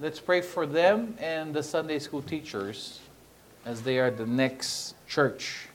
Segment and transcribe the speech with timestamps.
[0.00, 3.00] let's pray for them and the Sunday school teachers
[3.64, 5.68] as they are the next church.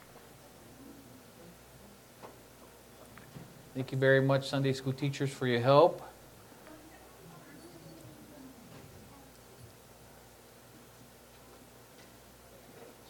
[3.73, 6.01] Thank you very much, Sunday school teachers, for your help.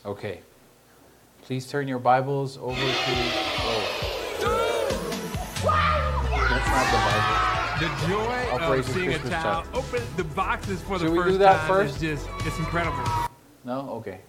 [0.05, 0.41] Okay.
[1.43, 2.81] Please turn your Bibles over to.
[3.63, 4.11] Oh.
[6.49, 7.51] That's not the Bible.
[7.79, 8.30] The joy
[8.79, 9.75] Of seeing Christmas a child child.
[9.85, 11.95] open the boxes for Should the we first do that time first?
[12.03, 13.03] is just, it's incredible.
[13.63, 13.89] No?
[13.91, 14.19] Okay.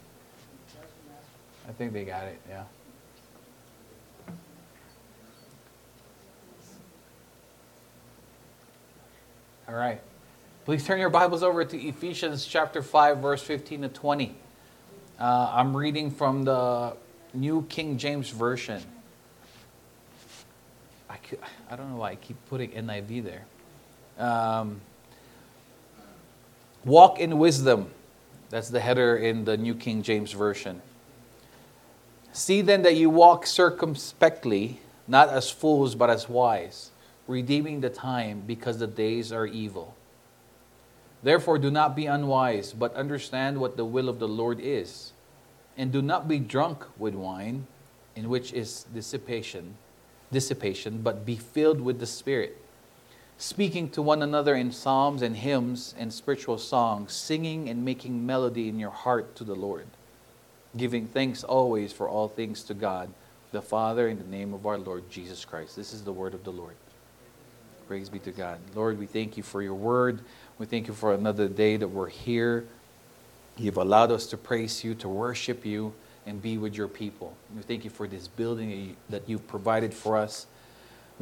[1.69, 2.64] I think they got it, yeah.
[9.69, 10.00] All right.
[10.64, 14.34] Please turn your Bibles over to Ephesians chapter 5, verse 15 to 20.
[15.19, 16.97] Uh, I'm reading from the
[17.34, 18.83] New King James Version.
[21.09, 21.38] I, could,
[21.70, 23.45] I don't know why I keep putting NIV there.
[24.19, 24.80] Um,
[26.84, 27.93] Walk in wisdom.
[28.51, 30.83] That's the header in the New King James Version.
[32.33, 36.91] See then that you walk circumspectly, not as fools, but as wise,
[37.28, 39.95] redeeming the time because the days are evil.
[41.23, 45.12] Therefore, do not be unwise, but understand what the will of the Lord is.
[45.77, 47.69] And do not be drunk with wine,
[48.17, 49.77] in which is dissipation,
[50.33, 52.61] dissipation, but be filled with the Spirit
[53.38, 58.69] speaking to one another in psalms and hymns and spiritual songs, singing and making melody
[58.69, 59.86] in your heart to the Lord,
[60.77, 63.12] giving thanks always for all things to God,
[63.50, 65.77] the Father, in the name of our Lord Jesus Christ.
[65.77, 66.74] This is the word of the Lord.
[67.89, 68.58] Praise be to God.
[68.74, 70.20] Lord, we thank you for your word.
[70.58, 72.64] We thank you for another day that we're here.
[73.58, 75.92] You've allowed us to praise you, to worship you,
[76.24, 77.36] and be with your people.
[77.55, 80.46] We thank you for this building that you- that you've provided for us.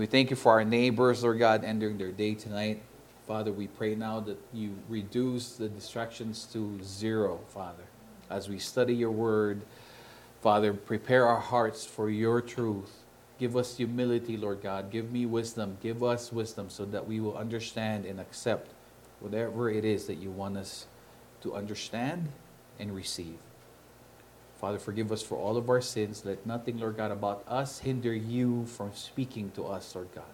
[0.01, 2.81] We thank you for our neighbors, Lord God, ending their day tonight.
[3.27, 7.83] Father, we pray now that you reduce the distractions to zero, Father.
[8.31, 9.61] As we study your word,
[10.41, 12.91] Father, prepare our hearts for your truth.
[13.39, 14.91] Give us humility, Lord God.
[14.91, 15.77] Give me wisdom.
[15.83, 18.71] Give us wisdom so that we will understand and accept
[19.21, 20.87] whatever it is that you want us
[21.43, 22.31] to understand
[22.79, 23.37] and receive.
[24.61, 26.23] Father, forgive us for all of our sins.
[26.27, 30.25] Let nothing, Lord God, about us hinder you from speaking to us, Lord God.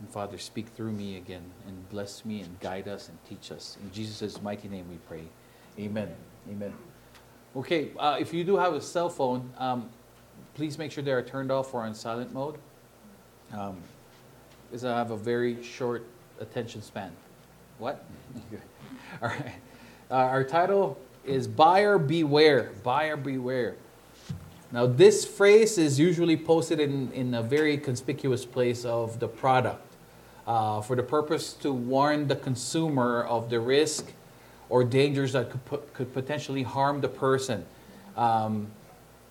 [0.00, 3.76] And Father, speak through me again and bless me and guide us and teach us.
[3.82, 5.24] In Jesus' mighty name we pray.
[5.78, 6.14] Amen.
[6.50, 6.72] Amen.
[7.54, 9.90] Okay, uh, if you do have a cell phone, um,
[10.54, 12.56] please make sure they are turned off or on silent mode.
[13.52, 13.76] Um,
[14.70, 16.06] because I have a very short
[16.40, 17.12] attention span.
[17.78, 18.02] What?
[19.22, 19.52] All right.
[20.10, 22.70] Uh, our title is Buyer Beware.
[22.82, 23.76] Buyer Beware.
[24.70, 29.84] Now, this phrase is usually posted in, in a very conspicuous place of the product
[30.46, 34.12] uh, for the purpose to warn the consumer of the risk
[34.68, 37.66] or dangers that could, could potentially harm the person.
[38.16, 38.68] Um,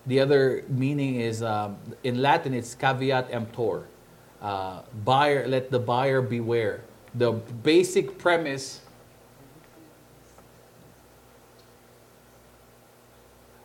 [0.06, 3.84] the other meaning is um, in Latin, it's caveat emptor.
[4.40, 6.82] Uh, buyer, let the buyer beware.
[7.14, 8.80] The basic premise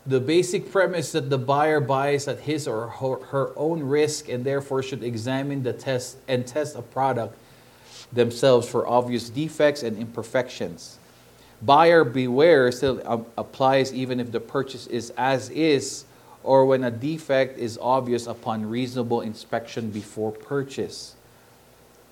[0.07, 4.81] the basic premise that the buyer buys at his or her, own risk and therefore
[4.81, 7.37] should examine the test and test a product
[8.13, 10.97] themselves for obvious defects and imperfections.
[11.61, 16.05] Buyer beware still um, applies even if the purchase is as is
[16.43, 21.15] or when a defect is obvious upon reasonable inspection before purchase.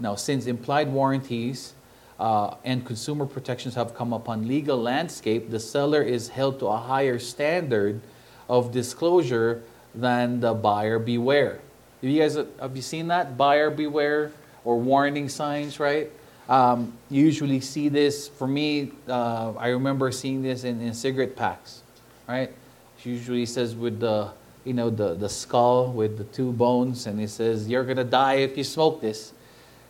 [0.02, 1.74] Now, since implied warranties
[2.20, 6.78] uh, and consumer protections have come upon legal landscape, the seller is held to a
[6.78, 8.02] higher standard
[8.48, 11.60] of disclosure than the buyer beware.
[12.02, 14.32] Have you guys have you seen that buyer beware
[14.64, 15.80] or warning signs?
[15.80, 16.12] Right.
[16.48, 18.28] Um, you usually see this.
[18.28, 21.82] For me, uh, I remember seeing this in, in cigarette packs.
[22.28, 22.50] Right.
[22.50, 24.32] It usually says with the
[24.64, 28.36] you know the the skull with the two bones, and it says you're gonna die
[28.36, 29.34] if you smoke this.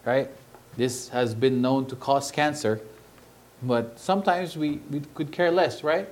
[0.05, 0.29] Right.
[0.77, 2.81] This has been known to cause cancer,
[3.63, 6.09] but sometimes we, we could care less, right?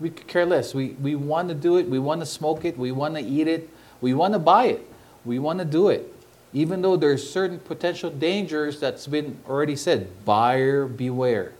[0.00, 0.74] We could care less.
[0.74, 3.46] We, we want to do it, we want to smoke it, we want to eat
[3.48, 3.68] it,
[4.00, 4.88] we want to buy it,
[5.24, 6.12] we want to do it.
[6.54, 11.52] Even though there's certain potential dangers that's been already said, buyer beware.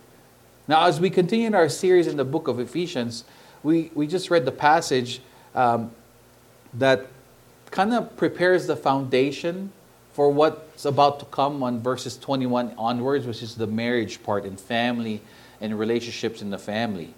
[0.68, 3.24] Now, as we continue in our series in the book of Ephesians,
[3.62, 5.20] we, we just read the passage
[5.54, 5.92] um,
[6.74, 7.06] that
[7.70, 9.72] kind of prepares the foundation
[10.12, 14.60] for what's about to come on verses 21 onwards, which is the marriage part and
[14.60, 15.22] family
[15.60, 17.14] and relationships in the family.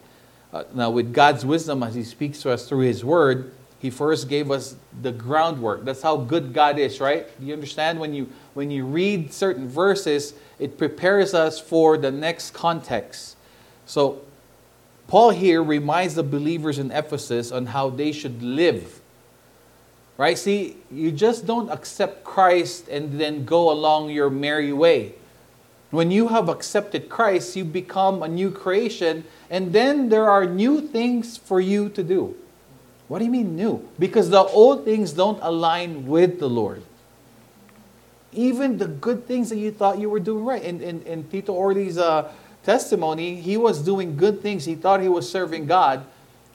[0.52, 4.28] Uh, now, with God's wisdom, as He speaks to us through His Word, He first
[4.28, 5.84] gave us the groundwork.
[5.84, 7.26] That's how good God is, right?
[7.40, 7.98] You understand?
[7.98, 13.36] When you when you read certain verses, it prepares us for the next context.
[13.86, 14.22] So
[15.08, 19.00] Paul here reminds the believers in Ephesus on how they should live.
[20.16, 20.38] Right?
[20.38, 25.14] See, you just don't accept Christ and then go along your merry way.
[25.90, 30.80] When you have accepted Christ, you become a new creation, and then there are new
[30.80, 32.34] things for you to do.
[33.06, 33.88] What do you mean new?
[33.98, 36.82] Because the old things don't align with the Lord.
[38.32, 40.62] Even the good things that you thought you were doing right.
[40.62, 42.32] In, in, in Tito uh,
[42.64, 44.64] testimony, he was doing good things.
[44.64, 46.04] He thought he was serving God,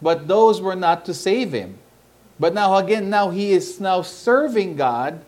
[0.02, 1.78] but those were not to save him.
[2.40, 5.22] But now, again, now he is now serving God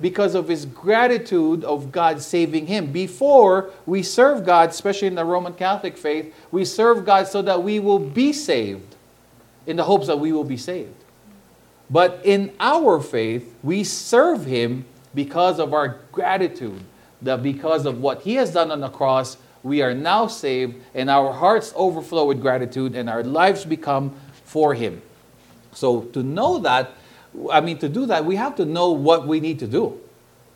[0.00, 2.92] because of his gratitude of God saving him.
[2.92, 7.62] Before we serve God, especially in the Roman Catholic faith, we serve God so that
[7.62, 8.96] we will be saved
[9.66, 10.94] in the hopes that we will be saved.
[11.88, 16.80] But in our faith, we serve him because of our gratitude,
[17.20, 21.10] that because of what he has done on the cross, we are now saved and
[21.10, 25.02] our hearts overflow with gratitude and our lives become for him.
[25.72, 26.92] So to know that,
[27.50, 29.98] I mean, to do that, we have to know what we need to do,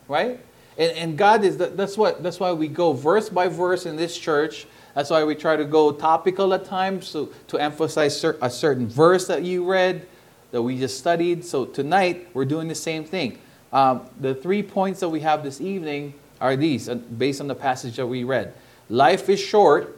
[0.08, 0.40] right?
[0.78, 4.16] And, and God is, that's, what, that's why we go verse by verse in this
[4.16, 4.66] church.
[4.94, 8.86] That's why we try to go topical at times so, to emphasize cer- a certain
[8.86, 10.06] verse that you read,
[10.50, 11.44] that we just studied.
[11.44, 13.38] So tonight, we're doing the same thing.
[13.72, 17.96] Um, the three points that we have this evening are these, based on the passage
[17.96, 18.54] that we read.
[18.88, 19.96] Life is short,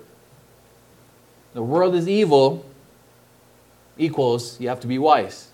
[1.55, 2.65] the world is evil,
[3.99, 5.49] equals you have to be wise.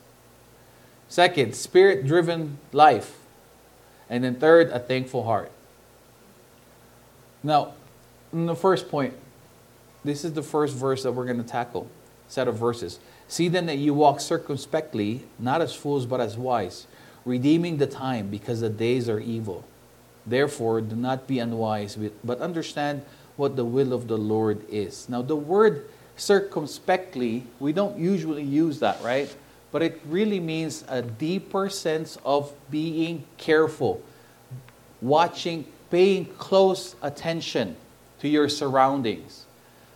[1.09, 3.19] Second, spirit driven life.
[4.09, 5.51] And then third, a thankful heart.
[7.43, 7.75] Now,
[8.33, 9.15] in the first point,
[10.05, 11.91] this is the first verse that we're going to tackle,
[12.29, 12.99] set of verses.
[13.29, 16.87] See then that you walk circumspectly, not as fools, but as wise,
[17.25, 19.65] redeeming the time because the days are evil.
[20.27, 23.03] Therefore, do not be unwise, but understand
[23.37, 25.09] what the will of the Lord is.
[25.09, 29.35] Now, the word circumspectly, we don't usually use that, right?
[29.73, 34.03] But it really means a deeper sense of being careful,
[35.03, 37.77] watching, paying close attention
[38.21, 39.47] to your surroundings.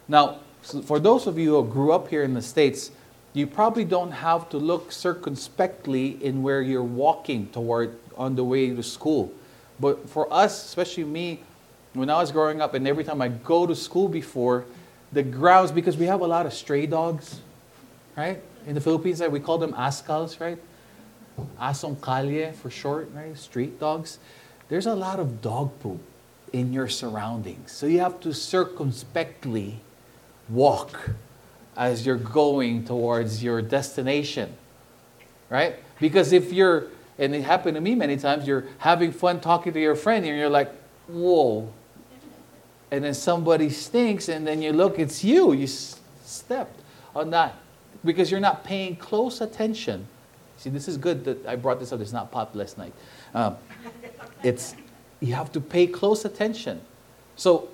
[0.09, 0.39] Now,
[0.85, 2.91] for those of you who grew up here in the States,
[3.33, 8.71] you probably don't have to look circumspectly in where you're walking toward on the way
[8.71, 9.33] to school.
[9.79, 11.41] But for us, especially me,
[11.93, 14.65] when I was growing up, and every time I go to school before,
[15.13, 17.41] the grounds, because we have a lot of stray dogs,
[18.17, 18.43] right?
[18.67, 20.59] In the Philippines, we call them askals, right?
[21.61, 23.37] Asong kalye for short, right?
[23.37, 24.19] Street dogs.
[24.69, 26.01] There's a lot of dog poop
[26.53, 27.73] in your surroundings.
[27.73, 29.81] So you have to circumspectly
[30.49, 31.11] walk
[31.77, 34.53] as you're going towards your destination,
[35.49, 35.77] right?
[36.01, 36.87] Because if you're,
[37.19, 40.37] and it happened to me many times, you're having fun talking to your friend and
[40.37, 40.73] you're like,
[41.07, 41.73] whoa,
[42.91, 45.53] and then somebody stinks, and then you look, it's you.
[45.53, 46.81] You stepped
[47.15, 47.55] on that
[48.05, 50.07] because you're not paying close attention.
[50.57, 52.01] See, this is good that I brought this up.
[52.01, 52.93] It's not pop last night.
[53.35, 53.57] Um,
[54.43, 54.75] it's
[55.21, 56.81] you have to pay close attention.
[57.37, 57.69] So,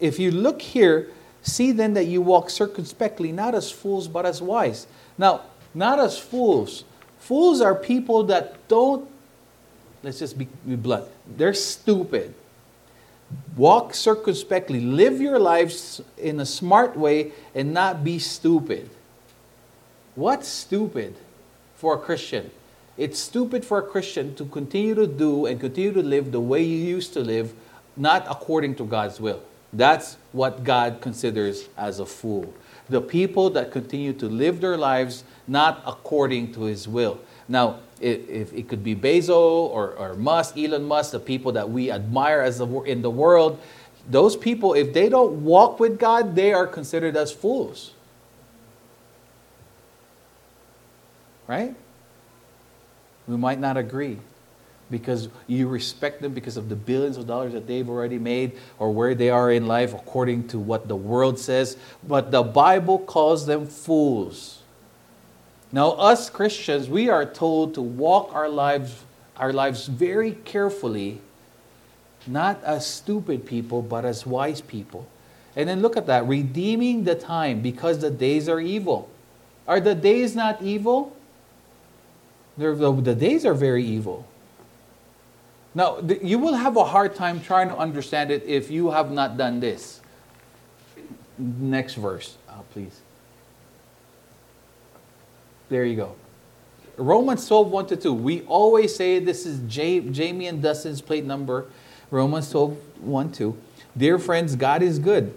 [0.00, 1.10] if you look here,
[1.42, 4.86] see then that you walk circumspectly, not as fools but as wise.
[5.18, 5.42] Now,
[5.74, 6.84] not as fools.
[7.18, 9.08] Fools are people that don't.
[10.02, 11.06] Let's just be, be blunt.
[11.36, 12.34] They're stupid.
[13.56, 14.80] Walk circumspectly.
[14.80, 18.88] Live your lives in a smart way and not be stupid.
[20.14, 21.16] What's stupid
[21.76, 22.50] for a Christian?
[22.96, 26.62] It's stupid for a Christian to continue to do and continue to live the way
[26.62, 27.54] you used to live,
[27.96, 29.42] not according to God's will.
[29.72, 32.52] That's what God considers as a fool.
[32.90, 37.18] The people that continue to live their lives not according to His will.
[37.48, 41.90] Now, if, it could be Bezos or, or Musk, Elon Musk, the people that we
[41.90, 43.60] admire as the, in the world,
[44.08, 47.92] those people, if they don't walk with God, they are considered as fools.
[51.46, 51.74] Right?
[53.28, 54.18] We might not agree
[54.90, 58.92] because you respect them because of the billions of dollars that they've already made or
[58.92, 61.76] where they are in life according to what the world says.
[62.06, 64.61] But the Bible calls them fools.
[65.72, 69.04] Now, us Christians, we are told to walk our lives,
[69.36, 71.20] our lives very carefully,
[72.26, 75.06] not as stupid people, but as wise people.
[75.56, 79.08] And then look at that redeeming the time because the days are evil.
[79.66, 81.16] Are the days not evil?
[82.56, 84.26] They're, the, days are very evil.
[85.74, 89.38] Now, you will have a hard time trying to understand it if you have not
[89.38, 90.00] done this.
[91.38, 93.01] Next verse, uh, please.
[95.72, 96.14] There you go.
[96.98, 98.12] Romans 12, 1 to 2.
[98.12, 101.64] We always say this is Jamie and Dustin's plate number.
[102.10, 103.56] Romans 12, 1, 2.
[103.96, 105.32] Dear friends, God is good.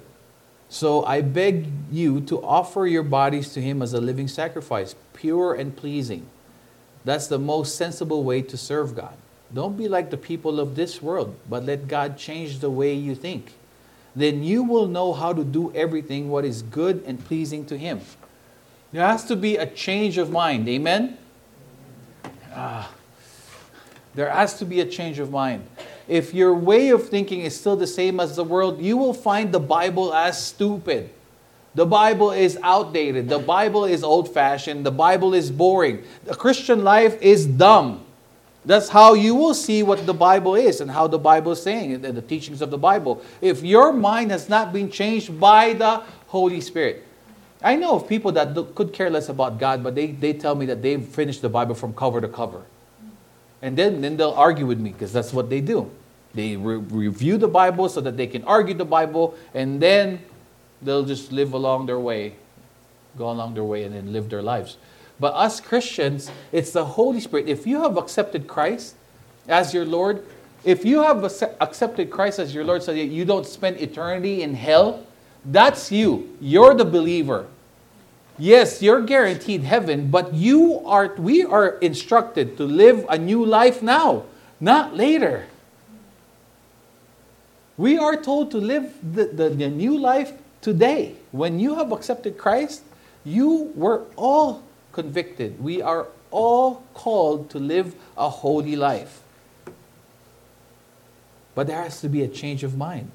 [0.68, 5.54] So I beg you to offer your bodies to Him as a living sacrifice, pure
[5.54, 6.28] and pleasing.
[7.06, 9.16] That's the most sensible way to serve God.
[9.54, 13.16] Don't be like the people of this world, but let God change the way you
[13.16, 13.54] think.
[14.14, 18.02] Then you will know how to do everything what is good and pleasing to Him.
[18.92, 20.68] There has to be a change of mind.
[20.70, 21.18] Amen?
[22.54, 22.92] Ah,
[24.14, 25.66] there has to be a change of mind.
[26.08, 29.52] If your way of thinking is still the same as the world, you will find
[29.52, 31.10] the Bible as stupid.
[31.74, 33.28] The Bible is outdated.
[33.28, 34.86] The Bible is old fashioned.
[34.86, 36.04] The Bible is boring.
[36.24, 38.06] The Christian life is dumb.
[38.64, 41.94] That's how you will see what the Bible is and how the Bible is saying
[41.94, 43.22] and the teachings of the Bible.
[43.42, 47.05] If your mind has not been changed by the Holy Spirit.
[47.66, 50.68] I know of people that could care less about God, but they, they tell me
[50.68, 52.62] that they've finished the Bible from cover to cover.
[53.64, 55.90] And then, then they'll argue with me because that's what they do.
[56.36, 60.20] They re- review the Bible so that they can argue the Bible, and then
[60.84, 62.36] they'll just live along their way,
[63.18, 64.78] go along their way, and then live their lives.
[65.20, 67.50] But us Christians, it's the Holy Spirit.
[67.50, 68.94] If you have accepted Christ
[69.48, 70.24] as your Lord,
[70.64, 71.24] if you have
[71.60, 75.04] accepted Christ as your Lord so that you don't spend eternity in hell,
[75.46, 76.38] that's you.
[76.40, 77.48] You're the believer.
[78.38, 83.82] Yes, you're guaranteed heaven, but you are we are instructed to live a new life
[83.82, 84.26] now,
[84.60, 85.48] not later.
[87.78, 91.16] We are told to live the, the, the new life today.
[91.32, 92.84] When you have accepted Christ,
[93.24, 95.62] you were all convicted.
[95.62, 99.22] We are all called to live a holy life.
[101.54, 103.12] But there has to be a change of mind.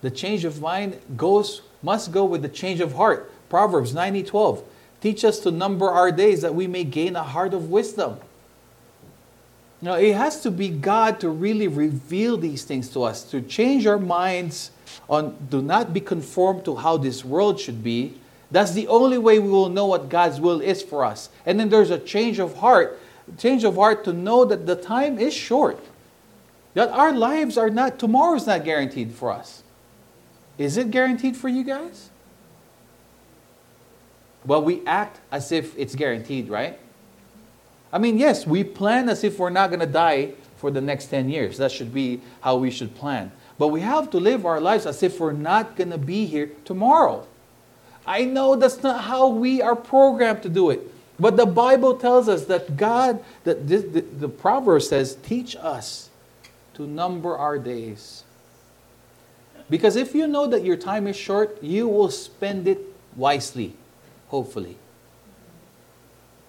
[0.00, 3.30] The change of mind goes must go with the change of heart.
[3.48, 4.62] Proverbs 90:12.
[5.00, 8.16] Teach us to number our days that we may gain a heart of wisdom.
[9.80, 13.86] Now, it has to be God to really reveal these things to us, to change
[13.86, 14.72] our minds
[15.08, 18.14] on do not be conformed to how this world should be,
[18.50, 21.28] that's the only way we will know what God's will is for us.
[21.44, 22.98] And then there's a change of heart,
[23.36, 25.78] change of heart to know that the time is short.
[26.74, 29.62] That our lives are not, tomorrow is not guaranteed for us.
[30.56, 32.10] Is it guaranteed for you guys?
[34.48, 36.78] Well, we act as if it's guaranteed, right?
[37.92, 41.06] I mean, yes, we plan as if we're not going to die for the next
[41.06, 41.58] 10 years.
[41.58, 43.30] That should be how we should plan.
[43.58, 46.50] But we have to live our lives as if we're not going to be here
[46.64, 47.26] tomorrow.
[48.06, 50.80] I know that's not how we are programmed to do it.
[51.20, 56.08] But the Bible tells us that God, that this, the, the proverb says, teach us
[56.72, 58.24] to number our days.
[59.68, 62.78] Because if you know that your time is short, you will spend it
[63.14, 63.74] wisely,
[64.28, 64.76] hopefully.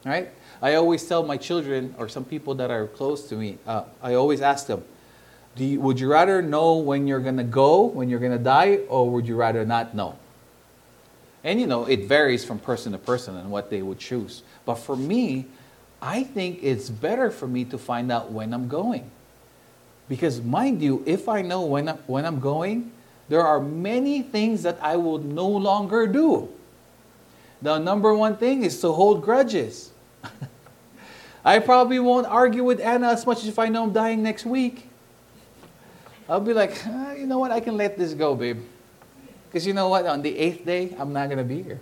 [0.05, 0.31] Right?
[0.61, 4.13] I always tell my children or some people that are close to me, uh, I
[4.13, 4.83] always ask them,
[5.55, 8.77] you, would you rather know when you're going to go, when you're going to die,
[8.87, 10.17] or would you rather not know?
[11.43, 14.43] And you know, it varies from person to person and what they would choose.
[14.65, 15.45] But for me,
[16.01, 19.09] I think it's better for me to find out when I'm going.
[20.07, 22.91] Because, mind you, if I know when, I, when I'm going,
[23.27, 26.49] there are many things that I will no longer do.
[27.61, 29.91] The number one thing is to hold grudges.
[31.45, 34.45] I probably won't argue with Anna as much as if I know I'm dying next
[34.45, 34.89] week.
[36.27, 38.61] I'll be like, ah, you know what, I can let this go, babe.
[39.47, 40.05] Because you know what?
[40.05, 41.79] On the eighth day, I'm not going to be here.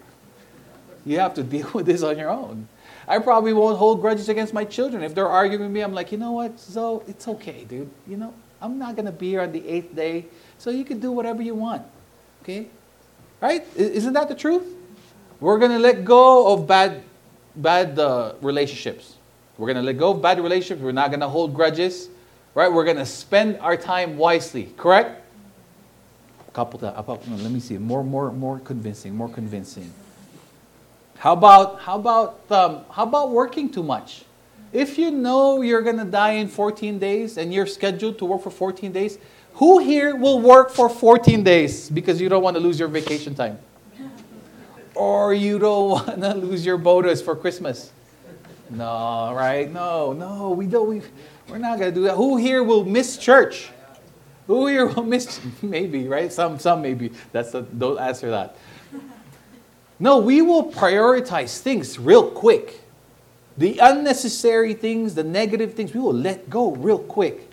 [1.06, 2.68] You have to deal with this on your own.
[3.08, 5.04] I probably won't hold grudges against my children.
[5.04, 6.60] If they're arguing with me, I'm like, you know what?
[6.60, 7.90] So it's okay, dude.
[8.08, 10.26] You know, I'm not going to be here on the eighth day,
[10.58, 11.84] so you can do whatever you want.
[12.44, 12.68] Okay?
[13.42, 13.66] Right?
[13.76, 14.77] Isn't that the truth?
[15.40, 17.04] We're going to let go of bad,
[17.56, 19.16] bad uh, relationships.
[19.58, 20.82] We're going to let go of bad relationships.
[20.82, 22.10] We're not going to hold grudges.
[22.56, 22.72] Right?
[22.72, 24.74] We're going to spend our time wisely.
[24.78, 25.24] Correct?
[26.58, 29.94] couple that let me see more more more convincing more convincing
[31.20, 34.24] how about how about um, how about working too much
[34.74, 38.42] if you know you're going to die in 14 days and you're scheduled to work
[38.42, 39.20] for 14 days
[39.54, 43.36] who here will work for 14 days because you don't want to lose your vacation
[43.36, 43.60] time
[44.98, 47.92] or you don't want to lose your bonus for christmas
[48.70, 51.02] no right no no we don't we,
[51.48, 53.70] we're not going to do that who here will miss church
[54.48, 55.42] who here will miss?
[55.62, 56.32] Maybe, right?
[56.32, 57.12] Some, some maybe.
[57.34, 58.56] That's a, don't answer that.
[60.00, 62.82] No, we will prioritize things real quick.
[63.58, 67.50] The unnecessary things, the negative things, we will let go real quick.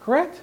[0.00, 0.42] Correct?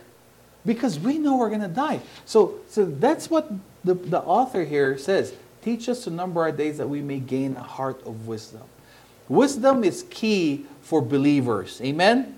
[0.65, 2.01] Because we know we're going to die.
[2.25, 3.51] So, so that's what
[3.83, 5.33] the, the author here says.
[5.61, 8.63] Teach us to number our days that we may gain a heart of wisdom.
[9.29, 11.79] Wisdom is key for believers.
[11.81, 12.35] Amen?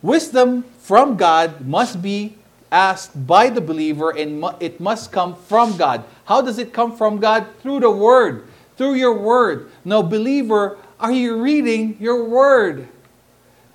[0.00, 2.36] Wisdom from God must be
[2.70, 6.04] asked by the believer and it must come from God.
[6.24, 7.46] How does it come from God?
[7.62, 9.70] Through the Word, through your Word.
[9.84, 12.88] Now, believer, are you reading your Word?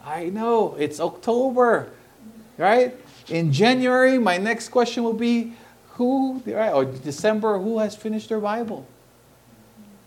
[0.06, 1.90] I know, it's October,
[2.58, 2.96] right?
[3.30, 5.54] In January, my next question will be
[5.94, 8.88] who, or December, who has finished their Bible?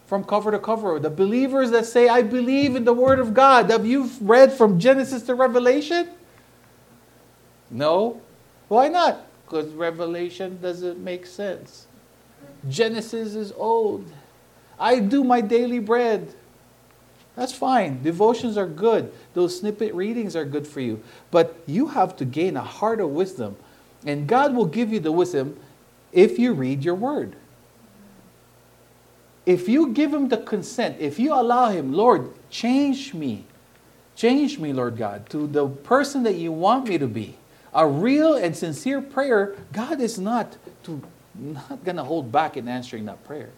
[0.06, 0.98] From cover to cover.
[0.98, 3.70] The believers that say, I believe in the Word of God.
[3.70, 6.08] Have you read from Genesis to Revelation?
[7.70, 8.20] No.
[8.68, 9.26] Why not?
[9.44, 11.86] Because Revelation doesn't make sense.
[12.68, 14.04] Genesis is old.
[14.78, 16.34] I do my daily bread.
[17.36, 18.02] That's fine.
[18.02, 19.12] Devotions are good.
[19.34, 21.00] Those snippet readings are good for you.
[21.30, 23.56] But you have to gain a heart of wisdom.
[24.04, 25.58] And God will give you the wisdom
[26.12, 27.36] if you read your word.
[29.44, 33.44] If you give Him the consent, if you allow Him, Lord, change me.
[34.16, 37.36] Change me, Lord God, to the person that you want me to be.
[37.74, 41.02] A real and sincere prayer, God is not, to,
[41.34, 43.50] not going to hold back in answering that prayer.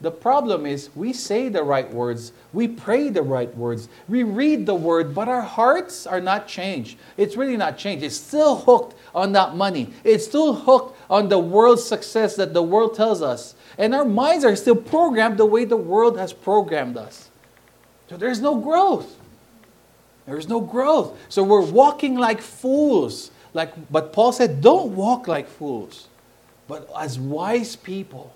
[0.00, 4.64] The problem is we say the right words, we pray the right words, we read
[4.64, 6.98] the word, but our hearts are not changed.
[7.18, 8.02] It's really not changed.
[8.02, 9.92] It's still hooked on that money.
[10.02, 13.54] It's still hooked on the world's success that the world tells us.
[13.76, 17.28] And our minds are still programmed the way the world has programmed us.
[18.08, 19.16] So there's no growth.
[20.26, 21.18] There's no growth.
[21.28, 23.30] So we're walking like fools.
[23.52, 26.08] Like but Paul said, don't walk like fools,
[26.68, 28.32] but as wise people.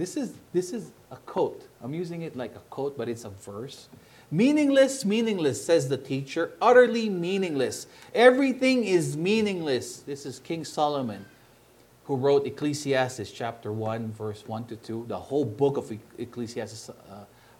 [0.00, 1.68] This is, this is a quote.
[1.82, 3.90] I'm using it like a quote, but it's a verse.
[4.30, 6.52] Meaningless, meaningless, says the teacher.
[6.62, 7.86] Utterly meaningless.
[8.14, 9.98] Everything is meaningless.
[9.98, 11.26] This is King Solomon,
[12.04, 15.04] who wrote Ecclesiastes chapter 1, verse 1 to 2.
[15.06, 16.94] The whole book of Ecclesiastes, uh,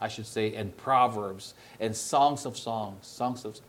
[0.01, 3.07] I should say, and Proverbs, and Songs of Songs.
[3.07, 3.61] Songs of.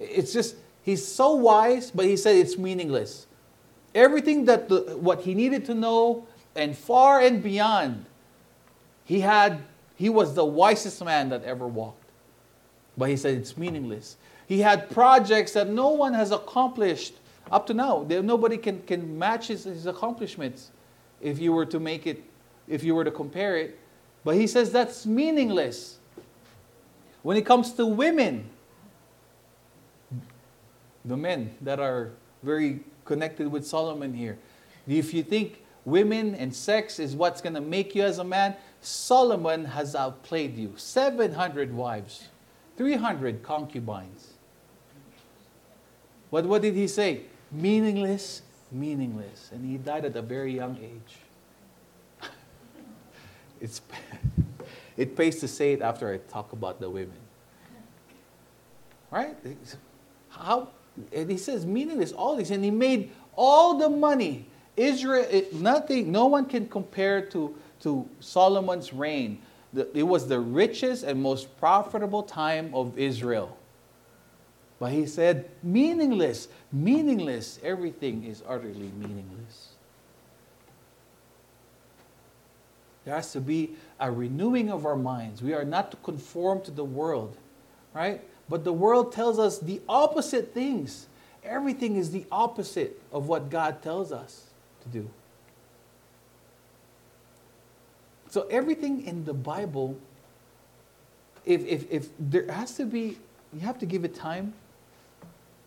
[0.00, 3.26] It's just, he's so wise, but he said it's meaningless.
[3.94, 6.26] Everything that the, what he needed to know,
[6.56, 8.06] and far and beyond,
[9.04, 9.62] he had
[9.96, 12.10] he was the wisest man that ever walked.
[12.96, 14.16] But he said it's meaningless.
[14.46, 17.14] He had projects that no one has accomplished
[17.50, 18.06] up to now.
[18.08, 20.70] Nobody can, can match his, his accomplishments
[21.20, 22.22] if you were to make it,
[22.68, 23.78] if you were to compare it.
[24.24, 25.98] But he says that's meaningless.
[27.22, 28.48] When it comes to women,
[31.04, 32.10] the men that are
[32.42, 34.38] very connected with Solomon here,
[34.86, 38.54] if you think women and sex is what's going to make you as a man,
[38.84, 40.74] Solomon has outplayed you.
[40.76, 42.28] 700 wives,
[42.76, 44.34] 300 concubines.
[46.30, 47.22] What, what did he say?
[47.50, 49.50] Meaningless, meaningless.
[49.52, 51.16] And he died at a very young age.
[53.60, 53.80] it's,
[54.96, 57.16] it pays to say it after I talk about the women.
[59.10, 59.36] Right?
[60.28, 60.68] How,
[61.12, 62.50] and he says meaningless, all these.
[62.50, 64.46] And he made all the money.
[64.76, 69.40] Israel, it, nothing, no one can compare to to Solomon's reign.
[69.94, 73.56] It was the richest and most profitable time of Israel.
[74.78, 77.60] But he said, meaningless, meaningless.
[77.62, 79.70] Everything is utterly meaningless.
[83.04, 85.42] There has to be a renewing of our minds.
[85.42, 87.36] We are not to conform to the world,
[87.92, 88.22] right?
[88.48, 91.06] But the world tells us the opposite things.
[91.44, 94.44] Everything is the opposite of what God tells us
[94.82, 95.08] to do.
[98.34, 99.96] So everything in the Bible,
[101.44, 103.16] if, if, if there has to be,
[103.52, 104.54] you have to give it time.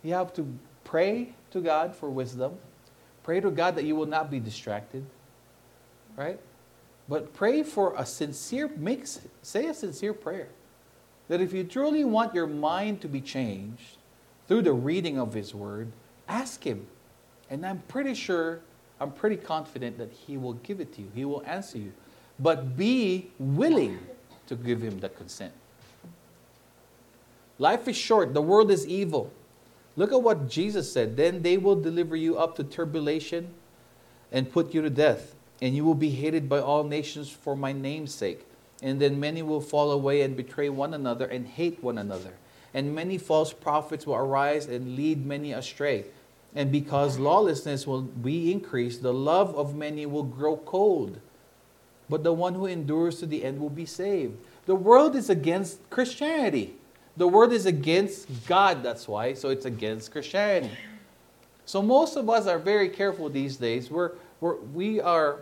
[0.04, 0.46] You have to
[0.84, 2.58] pray to God for wisdom.
[3.24, 5.06] Pray to God that you will not be distracted.
[6.18, 6.42] Right?
[7.08, 9.06] But pray for a sincere, make,
[9.42, 10.50] say a sincere prayer.
[11.30, 13.96] That if you truly want your mind to be changed
[14.50, 15.90] through the reading of His Word,
[16.28, 16.86] ask Him.
[17.50, 18.60] And I'm pretty sure,
[19.00, 21.12] I'm pretty confident that He will give it to you.
[21.16, 21.94] He will answer you
[22.40, 24.00] but be willing
[24.48, 25.54] to give him the consent.
[27.60, 29.32] Life is short, the world is evil.
[29.96, 31.18] Look at what Jesus said.
[31.18, 33.50] Then they will deliver you up to tribulation
[34.32, 37.74] and put you to death, and you will be hated by all nations for my
[37.74, 38.46] name's sake.
[38.84, 42.34] And then many will fall away and betray one another and hate one another.
[42.76, 46.06] And many false prophets will arise and lead many astray.
[46.54, 51.20] And because lawlessness will be increased, the love of many will grow cold
[52.10, 54.38] but the one who endures to the end will be saved.
[54.66, 56.76] The world is against Christianity.
[57.16, 59.34] The world is against God, that's why.
[59.34, 60.76] So it's against Christianity.
[61.66, 63.90] So most of us are very careful these days.
[63.90, 65.40] We're, we're, we are,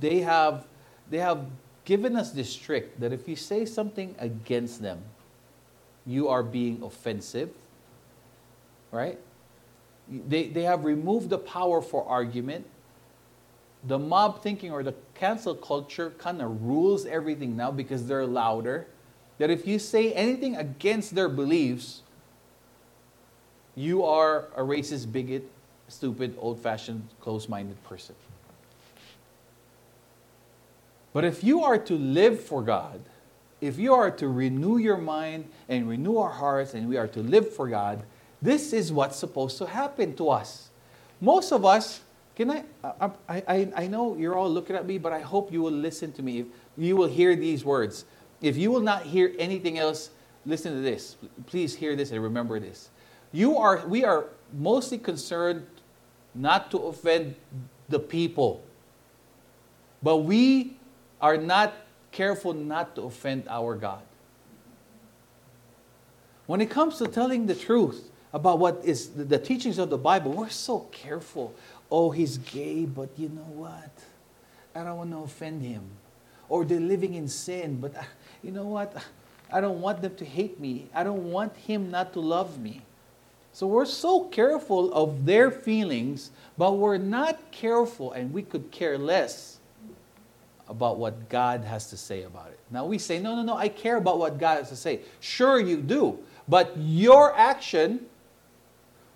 [0.00, 0.66] they have
[1.10, 1.46] they have
[1.84, 5.00] given us this trick that if you say something against them,
[6.04, 7.50] you are being offensive,
[8.90, 9.18] right?
[10.08, 12.66] They, they have removed the power for argument.
[13.86, 18.86] The mob thinking or the cancel culture kind of rules everything now because they're louder.
[19.38, 22.02] That if you say anything against their beliefs,
[23.74, 25.48] you are a racist, bigot,
[25.88, 28.14] stupid, old fashioned, close minded person.
[31.12, 33.00] But if you are to live for God,
[33.60, 37.20] if you are to renew your mind and renew our hearts and we are to
[37.20, 38.02] live for God,
[38.42, 40.68] this is what's supposed to happen to us.
[41.20, 42.00] Most of us,
[42.36, 45.62] can I, I, I, I know you're all looking at me, but I hope you
[45.62, 46.40] will listen to me.
[46.40, 46.46] If
[46.76, 48.04] you will hear these words.
[48.42, 50.10] If you will not hear anything else,
[50.44, 51.16] listen to this.
[51.46, 52.90] Please hear this and remember this.
[53.32, 55.66] You are, we are mostly concerned
[56.34, 57.34] not to offend
[57.88, 58.62] the people,
[60.02, 60.76] but we
[61.22, 61.72] are not
[62.12, 64.02] careful not to offend our God.
[66.44, 70.32] When it comes to telling the truth about what is the teachings of the Bible,
[70.32, 71.54] we're so careful.
[71.90, 73.90] Oh, he's gay, but you know what?
[74.74, 75.82] I don't want to offend him.
[76.48, 78.02] Or they're living in sin, but uh,
[78.42, 78.96] you know what?
[79.52, 80.88] I don't want them to hate me.
[80.94, 82.82] I don't want him not to love me.
[83.52, 88.98] So we're so careful of their feelings, but we're not careful, and we could care
[88.98, 89.58] less
[90.68, 92.58] about what God has to say about it.
[92.70, 95.00] Now we say, no, no, no, I care about what God has to say.
[95.20, 96.18] Sure, you do.
[96.48, 98.06] But your action,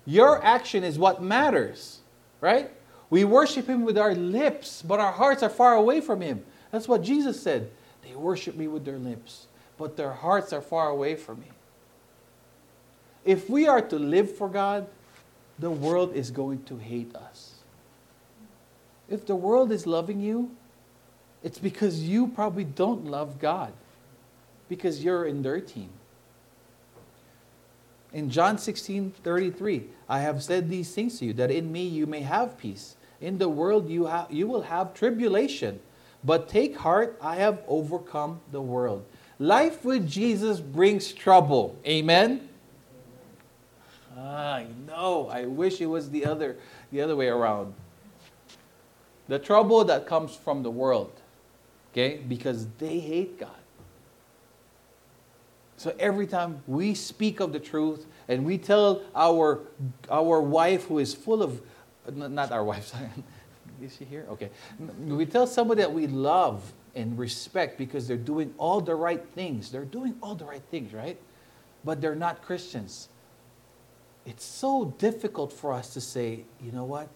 [0.05, 2.00] your action is what matters,
[2.41, 2.69] right?
[3.09, 6.43] We worship Him with our lips, but our hearts are far away from Him.
[6.71, 7.69] That's what Jesus said.
[8.03, 11.47] They worship me with their lips, but their hearts are far away from me.
[13.23, 14.87] If we are to live for God,
[15.59, 17.53] the world is going to hate us.
[19.07, 20.51] If the world is loving you,
[21.43, 23.73] it's because you probably don't love God,
[24.69, 25.89] because you're in their team.
[28.13, 32.05] In John 16 33, I have said these things to you, that in me you
[32.05, 32.95] may have peace.
[33.21, 35.79] In the world you, ha- you will have tribulation,
[36.23, 39.05] but take heart, I have overcome the world.
[39.39, 41.77] Life with Jesus brings trouble.
[41.85, 42.49] Amen?
[44.17, 45.29] Ah, I know.
[45.29, 46.57] I wish it was the other,
[46.91, 47.73] the other way around.
[49.27, 51.13] The trouble that comes from the world,
[51.91, 53.60] okay, because they hate God.
[55.81, 59.61] So every time we speak of the truth and we tell our
[60.09, 61.61] our wife who is full of
[62.13, 63.09] not our wife, sorry.
[63.81, 64.27] Is she here?
[64.29, 64.51] Okay.
[65.07, 69.71] We tell somebody that we love and respect because they're doing all the right things.
[69.71, 71.17] They're doing all the right things, right?
[71.83, 73.09] But they're not Christians
[74.25, 77.09] it's so difficult for us to say, you know what?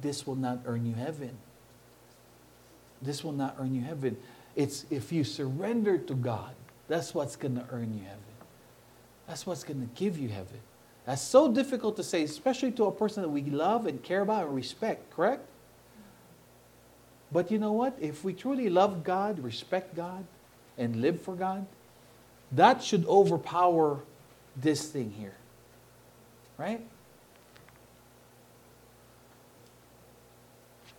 [0.00, 1.36] This will not earn you heaven.
[3.00, 4.16] This will not earn you heaven.
[4.54, 6.54] It's if you surrender to God,
[6.92, 8.18] that's what's going to earn you heaven.
[9.26, 10.60] That's what's going to give you heaven.
[11.06, 14.46] That's so difficult to say, especially to a person that we love and care about
[14.46, 15.44] and respect, correct?
[17.32, 17.96] But you know what?
[18.00, 20.24] If we truly love God, respect God,
[20.78, 21.66] and live for God,
[22.52, 24.00] that should overpower
[24.56, 25.34] this thing here
[26.62, 26.80] right?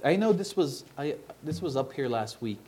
[0.03, 2.60] I know this was, I, this was up here last week,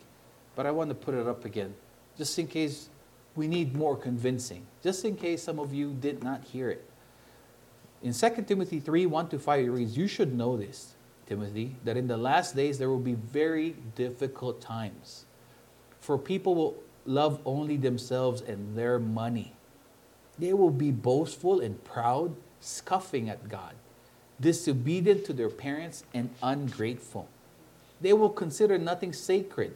[0.54, 1.74] but I want to put it up again,
[2.16, 2.88] just in case
[3.36, 6.84] we need more convincing, just in case some of you did not hear it.
[8.02, 10.94] In 2 Timothy 3 1 to 5, it reads, You should know this,
[11.26, 15.24] Timothy, that in the last days there will be very difficult times.
[16.00, 19.54] For people will love only themselves and their money.
[20.38, 23.74] They will be boastful and proud scoffing at God,
[24.40, 27.28] disobedient to their parents, and ungrateful.
[28.00, 29.74] They will consider nothing sacred.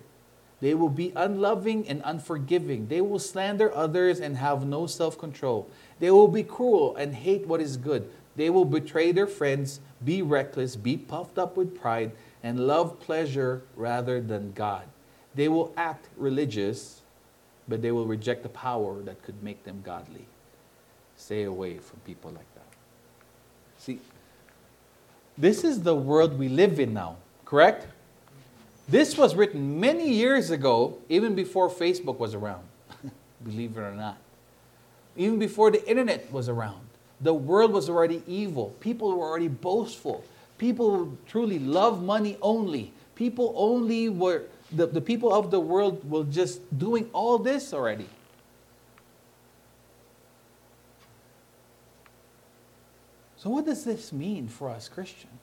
[0.60, 2.88] They will be unloving and unforgiving.
[2.88, 5.68] They will slander others and have no self control.
[5.98, 8.10] They will be cruel and hate what is good.
[8.36, 13.62] They will betray their friends, be reckless, be puffed up with pride, and love pleasure
[13.74, 14.84] rather than God.
[15.34, 17.02] They will act religious,
[17.68, 20.26] but they will reject the power that could make them godly.
[21.16, 22.66] Stay away from people like that.
[23.78, 24.00] See,
[25.36, 27.86] this is the world we live in now, correct?
[28.90, 32.64] This was written many years ago, even before Facebook was around,
[33.44, 34.18] believe it or not.
[35.16, 36.80] Even before the internet was around.
[37.20, 38.74] The world was already evil.
[38.80, 40.24] People were already boastful.
[40.58, 42.92] People truly love money only.
[43.14, 48.08] People only were, the, the people of the world were just doing all this already.
[53.36, 55.39] So, what does this mean for us Christians?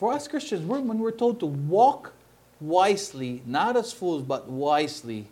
[0.00, 2.14] For us Christians, we're, when we're told to walk
[2.58, 5.26] wisely, not as fools, but wisely.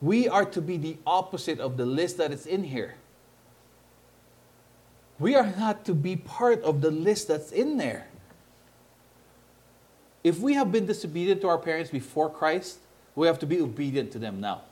[0.00, 2.96] We are to be the opposite of the list that is in here.
[5.20, 8.08] We are not to be part of the list that's in there.
[10.24, 12.80] If we have been disobedient to our parents before Christ,
[13.14, 14.62] we have to be obedient to them now.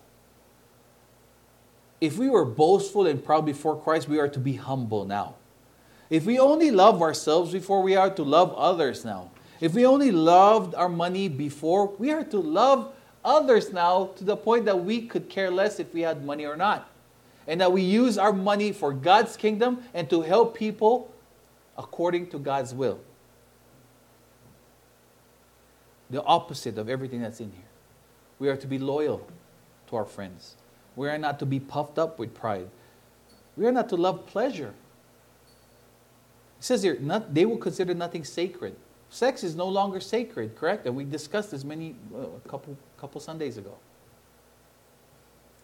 [2.01, 5.37] If we were boastful and proud before Christ, we are to be humble now.
[6.11, 9.31] If we only love ourselves before, we are to love others now.
[9.61, 12.93] If we only loved our money before, we are to love
[13.25, 16.57] others now to the point that we could care less if we had money or
[16.57, 16.89] not.
[17.47, 21.13] And that we use our money for God's kingdom and to help people
[21.77, 23.01] according to God's will.
[26.11, 27.65] The opposite of everything that's in here.
[28.39, 29.27] We are to be loyal
[29.89, 30.57] to our friends.
[30.97, 32.69] We are not to be puffed up with pride.
[33.57, 34.75] We are not to love pleasure.
[36.59, 38.75] It says here, not, they will consider nothing sacred.
[39.11, 40.87] Sex is no longer sacred, correct?
[40.87, 43.75] And we discussed this many, uh, a couple, couple Sundays ago.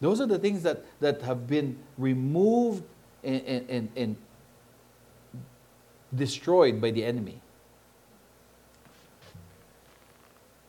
[0.01, 2.85] Those are the things that, that have been removed
[3.23, 4.17] and, and, and
[6.15, 7.41] destroyed by the enemy.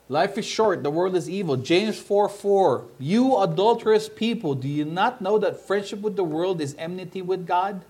[0.07, 1.57] Life is short, the world is evil.
[1.57, 2.85] James 4 4.
[2.99, 7.47] You adulterous people, do you not know that friendship with the world is enmity with
[7.47, 7.83] God?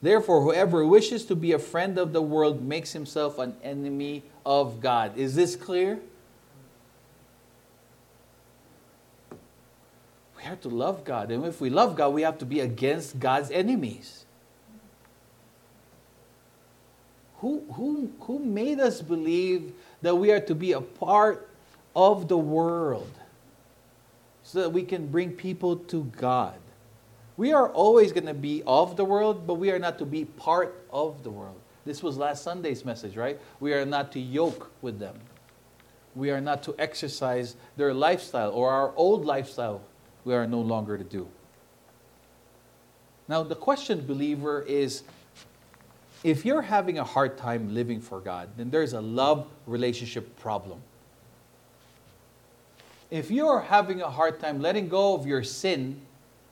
[0.00, 4.80] Therefore, whoever wishes to be a friend of the world makes himself an enemy of
[4.80, 5.16] God.
[5.18, 5.98] Is this clear?
[10.36, 11.32] We have to love God.
[11.32, 14.24] And if we love God, we have to be against God's enemies.
[17.38, 21.48] Who, who, who made us believe that we are to be a part
[21.94, 23.10] of the world
[24.44, 26.54] so that we can bring people to God?
[27.38, 30.24] We are always going to be of the world, but we are not to be
[30.24, 31.54] part of the world.
[31.86, 33.38] This was last Sunday's message, right?
[33.60, 35.16] We are not to yoke with them.
[36.16, 39.82] We are not to exercise their lifestyle or our old lifestyle.
[40.24, 41.28] We are no longer to do.
[43.28, 45.04] Now, the question, believer, is
[46.24, 50.80] if you're having a hard time living for God, then there's a love relationship problem.
[53.12, 56.00] If you're having a hard time letting go of your sin,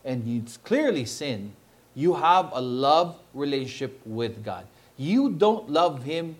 [0.07, 1.53] and it's clearly sin,
[1.95, 4.65] you have a love relationship with God.
[4.97, 6.37] You don't love Him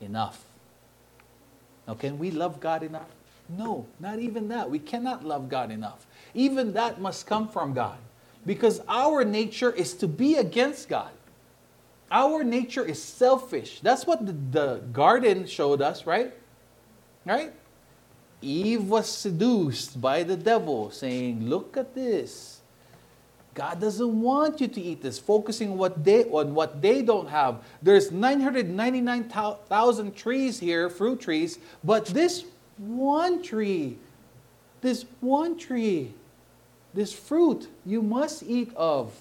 [0.00, 0.44] enough.
[1.86, 3.08] Now, can we love God enough?
[3.48, 4.70] No, not even that.
[4.70, 6.06] We cannot love God enough.
[6.34, 7.98] Even that must come from God.
[8.44, 11.10] Because our nature is to be against God.
[12.10, 13.80] Our nature is selfish.
[13.80, 16.32] That's what the, the garden showed us, right?
[17.24, 17.52] Right?
[18.42, 22.60] Eve was seduced by the devil, saying, Look at this.
[23.54, 27.64] God doesn't want you to eat this, focusing what they, on what they don't have.
[27.80, 32.44] There's 999,000 trees here, fruit trees, but this
[32.76, 33.96] one tree,
[34.82, 36.12] this one tree,
[36.92, 39.18] this fruit you must eat of.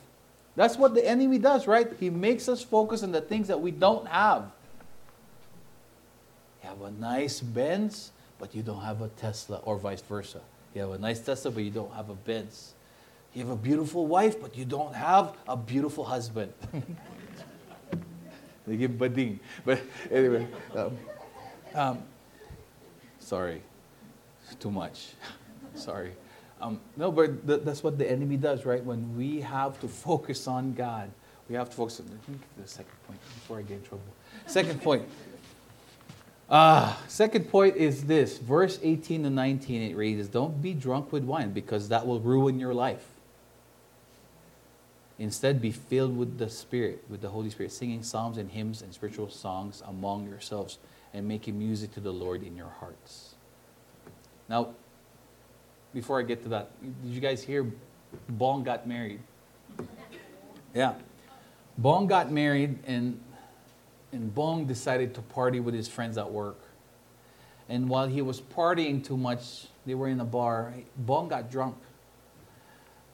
[0.58, 1.88] That's what the enemy does, right?
[1.99, 4.51] He makes us focus on the things that we don't have.
[6.62, 10.41] You have a nice Benz, but you don't have a Tesla, or vice versa.
[10.74, 12.74] You have a nice Tesla, but you don't have a Benz.
[13.34, 16.54] You have a beautiful wife, but you don't have a beautiful husband.
[18.67, 19.39] they give bading.
[19.65, 20.98] But anyway, um,
[21.74, 22.04] um,
[23.19, 23.62] sorry,
[24.60, 25.13] too much.
[25.76, 26.13] sorry.
[26.62, 28.84] Um, no, but th- that's what the enemy does, right?
[28.84, 31.12] When we have to focus on God,
[31.50, 34.04] we have to focus on the second point before I get in trouble.
[34.48, 35.08] Second point.
[36.49, 41.23] Ah, second point is this verse 18 to 19 it reads, Don't be drunk with
[41.23, 43.05] wine because that will ruin your life.
[45.17, 48.93] Instead, be filled with the Spirit, with the Holy Spirit, singing psalms and hymns and
[48.93, 50.77] spiritual songs among yourselves
[51.13, 53.36] and making music to the Lord in your hearts.
[54.49, 54.69] Now,
[55.93, 57.71] before I get to that, did you guys hear
[58.27, 59.21] Bong got married?
[60.73, 60.95] Yeah.
[61.77, 63.19] Bong got married and
[64.12, 66.60] and Bong decided to party with his friends at work.
[67.68, 71.76] And while he was partying too much, they were in a bar, Bong got drunk.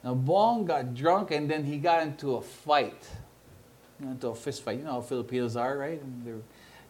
[0.04, 3.08] Now, Bong got drunk and then he got into a fight,
[4.00, 4.78] into a fist fight.
[4.78, 6.00] You know how Filipinos are, right?
[6.00, 6.42] And they're,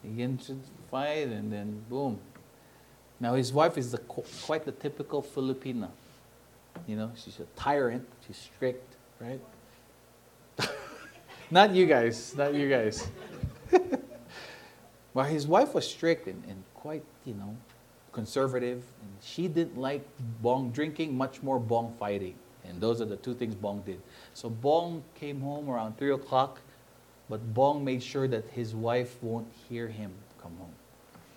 [0.02, 2.18] he get into a fight and then boom.
[3.20, 5.90] Now, his wife is the, quite the typical Filipina.
[6.86, 9.40] You know, she's a tyrant, she's strict, right?
[11.50, 13.06] not you guys, not you guys.
[15.14, 17.56] but his wife was strict and, and quite, you know,
[18.12, 18.82] conservative.
[19.02, 20.06] And she didn't like
[20.40, 22.34] Bong drinking, much more Bong fighting.
[22.64, 24.00] And those are the two things Bong did.
[24.34, 26.60] So Bong came home around 3 o'clock,
[27.28, 30.74] but Bong made sure that his wife won't hear him come home.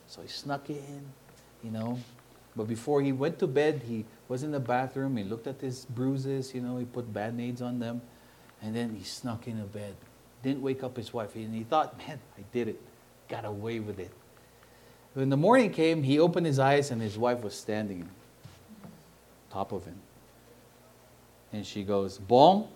[0.08, 1.02] So he snuck in,
[1.64, 2.00] you know,
[2.56, 5.18] But before he went to bed, he was in the bathroom.
[5.18, 8.02] He looked at his bruises, you know, he put band aids on them.
[8.62, 9.96] And then he snuck in into bed.
[10.46, 11.34] Didn't wake up his wife.
[11.34, 12.80] And he thought, man, I did it.
[13.28, 14.12] Got away with it.
[15.16, 18.08] When the morning came, he opened his eyes and his wife was standing
[19.50, 19.96] top of him.
[21.52, 22.68] And she goes, Bong,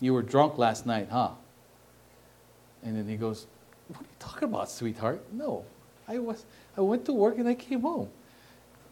[0.00, 1.32] you were drunk last night, huh?
[2.82, 3.46] And then he goes,
[3.88, 5.20] What are you talking about, sweetheart?
[5.32, 5.66] No,
[6.08, 6.46] I was
[6.78, 8.08] I went to work and I came home.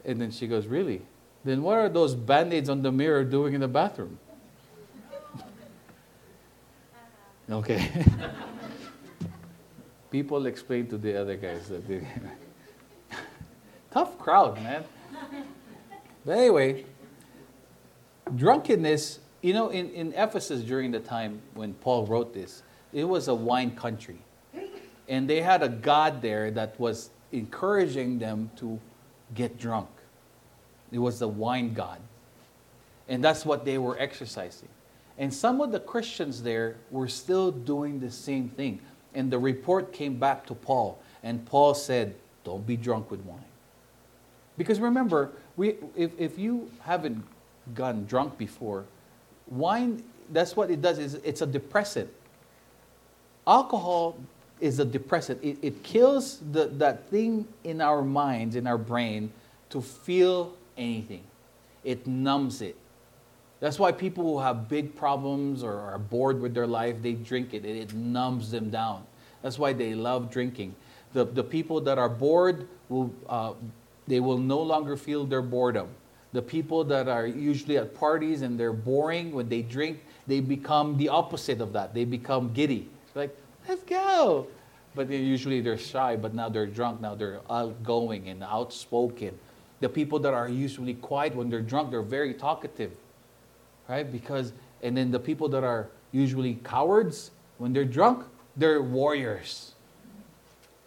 [0.05, 1.01] And then she goes, Really?
[1.43, 4.19] Then what are those band-aids on the mirror doing in the bathroom?
[7.51, 7.91] Okay.
[10.11, 12.07] People explain to the other guys that they
[13.91, 14.85] tough crowd, man.
[16.25, 16.85] But anyway,
[18.35, 23.29] drunkenness, you know, in, in Ephesus during the time when Paul wrote this, it was
[23.29, 24.19] a wine country.
[25.09, 28.79] And they had a god there that was encouraging them to
[29.35, 29.89] get drunk.
[30.93, 32.01] It was the wine god.
[33.09, 34.69] And that's what they were exercising.
[35.19, 38.81] And some of the Christians there were still doing the same thing.
[39.15, 41.01] And the report came back to Paul.
[41.23, 43.45] And Paul said, Don't be drunk with wine.
[44.57, 47.25] Because remember, we, if, if you haven't
[47.75, 48.85] gotten drunk before,
[49.49, 52.11] wine, that's what it does, is it's a depressant.
[53.47, 54.17] Alcohol
[54.61, 55.43] is a depressant.
[55.43, 59.33] It, it kills the, that thing in our minds, in our brain,
[59.71, 61.23] to feel anything.
[61.85, 62.77] It numbs it.
[63.61, 67.55] That's why people who have big problems or are bored with their life, they drink
[67.55, 67.65] it.
[67.65, 69.05] It, numbs them down.
[69.43, 70.75] That's why they love drinking.
[71.13, 73.55] The, the people that are bored will, uh,
[74.07, 75.89] they will no longer feel their boredom.
[76.33, 80.97] The people that are usually at parties and they're boring when they drink, they become
[80.97, 81.95] the opposite of that.
[81.95, 82.89] They become giddy.
[83.15, 83.37] Like,
[83.69, 84.47] let's go.
[84.95, 87.01] But they usually they're shy, but now they're drunk.
[87.01, 89.39] Now they're outgoing and outspoken.
[89.81, 92.93] The people that are usually quiet when they're drunk, they're very talkative,
[93.89, 94.11] right?
[94.11, 98.25] Because, and then the people that are usually cowards, when they're drunk,
[98.57, 99.73] they're warriors.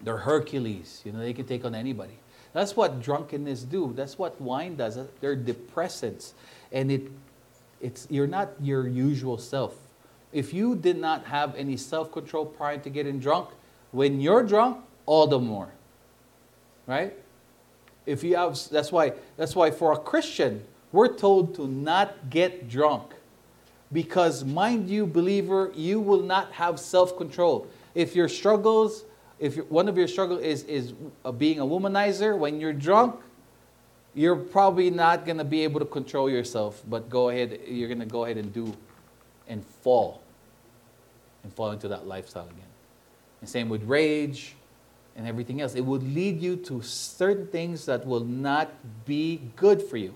[0.02, 1.02] They're Hercules.
[1.06, 2.18] You know, they can take on anybody.
[2.54, 3.94] That's what drunkenness do.
[3.96, 4.98] That's what wine does.
[5.22, 6.34] They're depressants,
[6.72, 7.04] and it,
[7.80, 9.76] it's you're not your usual self.
[10.34, 13.50] If you did not have any self-control prior to getting drunk,
[13.92, 15.70] when you're drunk, all the more.
[16.88, 17.14] Right?
[18.06, 22.70] If you have, that's why, that's why for a Christian, we're told to not get
[22.70, 23.14] drunk.
[23.94, 27.68] Because, mind you, believer, you will not have self control.
[27.94, 29.04] If your struggles,
[29.40, 30.94] if one of your struggles is, is
[31.26, 33.20] uh, being a womanizer, when you're drunk,
[34.14, 38.00] you're probably not going to be able to control yourself, but go ahead, you're going
[38.00, 38.74] to go ahead and do
[39.48, 40.22] and fall
[41.44, 42.72] and fall into that lifestyle again.
[43.42, 44.56] And same with rage,
[45.16, 45.76] and everything else.
[45.76, 48.72] It would lead you to certain things that will not
[49.06, 50.14] be good for you.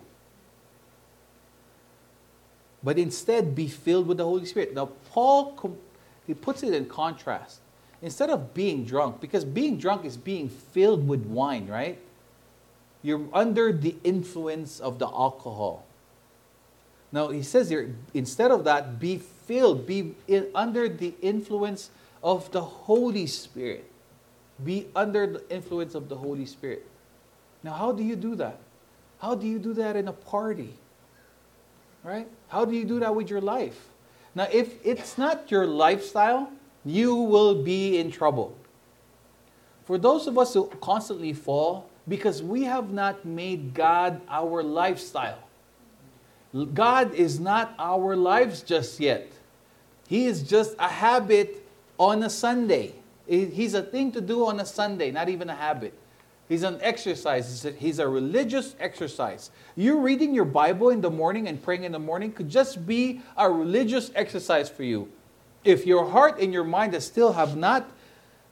[2.85, 4.73] But instead, be filled with the Holy Spirit.
[4.73, 5.77] Now, Paul
[6.25, 7.59] he puts it in contrast.
[8.01, 11.99] Instead of being drunk, because being drunk is being filled with wine, right?
[13.01, 15.85] You're under the influence of the alcohol.
[17.11, 21.89] Now, he says here, instead of that, be filled, be in, under the influence
[22.23, 23.91] of the Holy Spirit
[24.63, 26.85] be under the influence of the Holy Spirit.
[27.63, 28.59] Now, how do you do that?
[29.19, 30.73] How do you do that in a party?
[32.05, 32.27] Right?
[32.49, 33.89] How do you do that with your life?
[34.35, 36.51] Now, if it's not your lifestyle,
[36.85, 38.55] you will be in trouble.
[39.85, 45.39] For those of us who constantly fall, because we have not made God our lifestyle.
[46.75, 49.31] God is not our lives just yet.
[50.07, 51.65] He is just a habit
[51.97, 52.93] on a Sunday.
[53.27, 55.97] He's a thing to do on a Sunday, not even a habit.
[56.47, 57.65] He's an exercise.
[57.77, 59.49] He's a religious exercise.
[59.75, 63.21] You reading your Bible in the morning and praying in the morning could just be
[63.35, 65.11] a religious exercise for you.
[65.63, 67.89] If your heart and your mind still have not,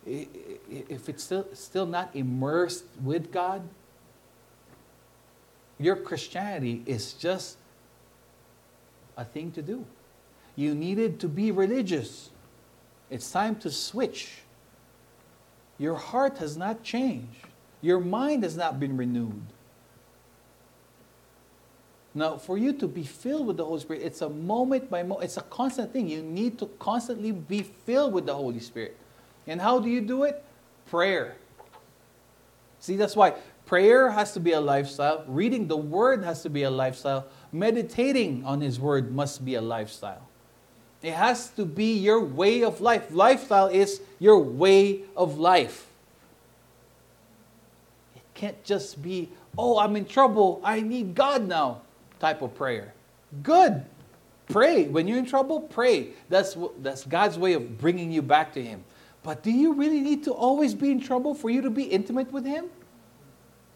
[0.05, 3.61] if it's still, still not immersed with God,
[5.79, 7.57] your Christianity is just
[9.15, 9.85] a thing to do.
[10.55, 12.31] You needed to be religious.
[13.11, 14.39] It's time to switch.
[15.77, 17.47] Your heart has not changed.
[17.83, 19.43] Your mind has not been renewed.
[22.15, 25.25] Now, for you to be filled with the Holy Spirit, it's a moment by moment,
[25.25, 26.07] it's a constant thing.
[26.07, 28.95] You need to constantly be filled with the Holy Spirit.
[29.47, 30.41] And how do you do it?
[30.85, 31.35] Prayer.
[32.79, 33.33] See, that's why
[33.65, 38.45] prayer has to be a lifestyle, reading the Word has to be a lifestyle, meditating
[38.45, 40.25] on His Word must be a lifestyle.
[41.01, 43.07] It has to be your way of life.
[43.11, 45.87] Lifestyle is your way of life.
[48.33, 50.61] Can't just be oh, I'm in trouble.
[50.63, 51.81] I need God now
[52.19, 52.93] type of prayer.
[53.41, 53.85] Good.
[54.47, 54.85] Pray.
[54.85, 56.09] When you're in trouble, pray.
[56.29, 58.83] That's, that's God's way of bringing you back to Him.
[59.23, 62.31] But do you really need to always be in trouble for you to be intimate
[62.31, 62.65] with Him?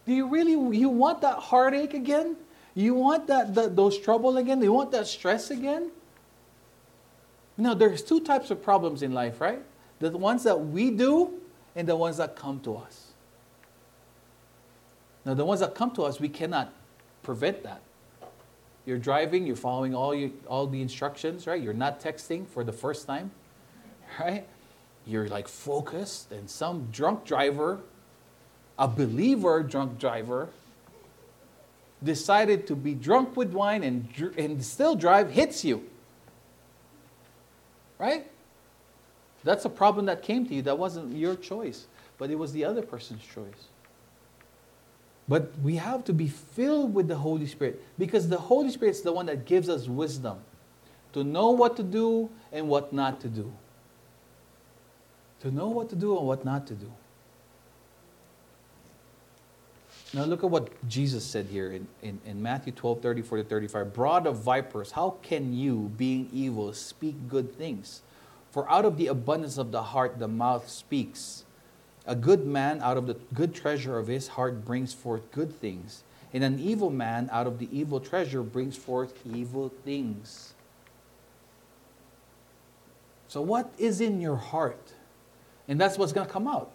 [0.05, 2.35] Do you really you want that heartache again?
[2.75, 4.61] You want that, that those trouble again?
[4.61, 5.91] You want that stress again?
[7.57, 9.61] Now, there's two types of problems in life, right?
[9.99, 11.33] The ones that we do
[11.75, 13.06] and the ones that come to us.
[15.27, 16.73] Now, the ones that come to us, we cannot
[17.21, 17.81] prevent that.
[18.85, 21.61] You're driving, you're following all, you, all the instructions, right?
[21.61, 23.31] You're not texting for the first time,
[24.21, 24.47] right?
[25.05, 27.81] You're like focused, and some drunk driver,
[28.79, 30.47] a believer drunk driver,
[32.01, 34.07] decided to be drunk with wine and,
[34.37, 35.83] and still drive, hits you.
[37.99, 38.31] Right?
[39.43, 40.61] That's a problem that came to you.
[40.61, 43.67] That wasn't your choice, but it was the other person's choice.
[45.27, 49.01] But we have to be filled with the Holy Spirit because the Holy Spirit is
[49.01, 50.39] the one that gives us wisdom
[51.13, 53.51] to know what to do and what not to do.
[55.41, 56.91] To know what to do and what not to do.
[60.13, 63.93] Now look at what Jesus said here in, in, in Matthew 12, 34 to 35.
[63.93, 68.01] Brood of vipers, how can you, being evil, speak good things?
[68.51, 71.43] For out of the abundance of the heart the mouth speaks.
[72.07, 76.03] A good man out of the good treasure of his heart brings forth good things,
[76.33, 80.53] and an evil man out of the evil treasure brings forth evil things.
[83.27, 84.93] So, what is in your heart?
[85.67, 86.71] And that's what's going to come out.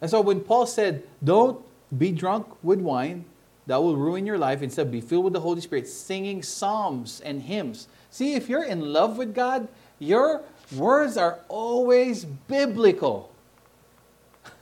[0.00, 1.60] And so, when Paul said, Don't
[1.96, 3.26] be drunk with wine,
[3.66, 4.62] that will ruin your life.
[4.62, 7.88] Instead, be filled with the Holy Spirit, singing psalms and hymns.
[8.10, 9.68] See, if you're in love with God,
[9.98, 10.42] your
[10.74, 13.29] words are always biblical.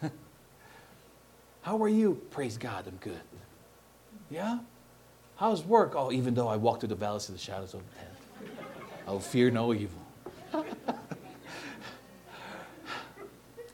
[1.62, 2.20] How are you?
[2.30, 3.20] Praise God, I'm good.
[4.30, 4.58] Yeah?
[5.36, 5.94] How's work?
[5.94, 8.20] Oh, even though I walk through the valleys of the shadows of death,
[9.06, 10.00] I will fear no evil.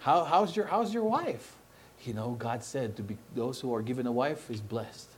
[0.01, 1.57] How, how's, your, how's your wife?
[2.05, 5.09] You know, God said to be those who are given a wife is blessed.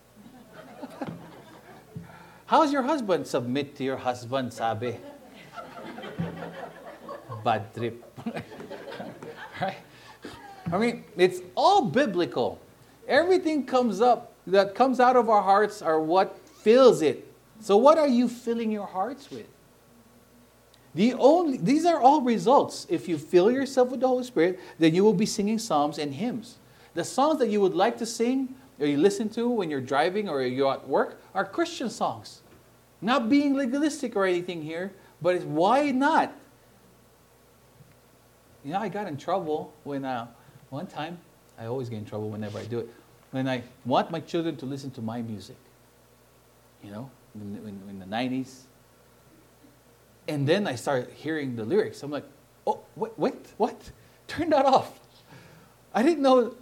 [2.46, 3.26] How's your husband?
[3.26, 4.96] Submit to your husband, sabi.
[7.42, 8.04] Bad trip.
[9.60, 9.74] right?
[10.72, 12.60] I mean, it's all biblical.
[13.06, 17.26] Everything comes up that comes out of our hearts are what fills it.
[17.60, 19.46] So what are you filling your hearts with?
[20.94, 22.86] The only, these are all results.
[22.88, 26.14] If you fill yourself with the Holy Spirit, then you will be singing psalms and
[26.14, 26.56] hymns.
[26.94, 30.28] The songs that you would like to sing or you listen to when you're driving
[30.28, 32.40] or you're at work are Christian songs.
[33.02, 36.32] Not being legalistic or anything here, but it's why not?
[38.64, 40.26] You know, I got in trouble when uh,
[40.70, 41.18] one time,
[41.58, 42.88] I always get in trouble whenever I do it,
[43.30, 45.56] when I want my children to listen to my music.
[46.82, 48.62] You know, in, in, in the 90s.
[50.28, 52.02] And then I start hearing the lyrics.
[52.02, 52.24] I'm like,
[52.66, 53.90] oh, wait, wait, what?
[54.26, 54.98] Turn that off.
[55.94, 56.54] I didn't know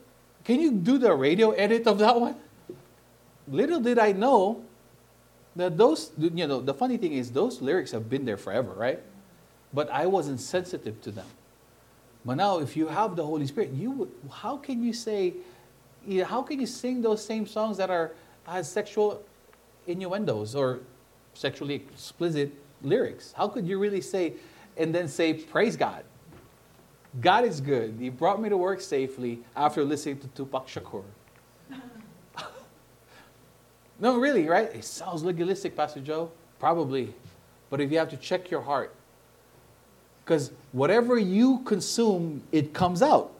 [0.45, 2.37] can you do the radio edit of that one?
[3.49, 4.63] Little did I know
[5.57, 9.01] that those, you know, the funny thing is those lyrics have been there forever, right?
[9.73, 11.27] But I wasn't sensitive to them.
[12.25, 15.35] But now, if you have the Holy Spirit, you how can you say,
[16.25, 18.13] how can you sing those same songs that are
[18.45, 19.23] has sexual
[19.87, 20.81] innuendos or
[21.35, 22.53] sexually explicit
[22.83, 23.33] lyrics?
[23.37, 24.35] How could you really say,
[24.77, 26.05] and then say, praise God?
[27.21, 27.97] God is good.
[27.99, 31.05] He brought me to work safely after listening to Tupac Shakur.
[34.01, 34.75] no, really, right?
[34.75, 36.31] It sounds legalistic, Pastor Joe.
[36.59, 37.15] Probably.
[37.71, 38.95] But if you have to check your heart,
[40.25, 43.33] because whatever you consume, it comes out.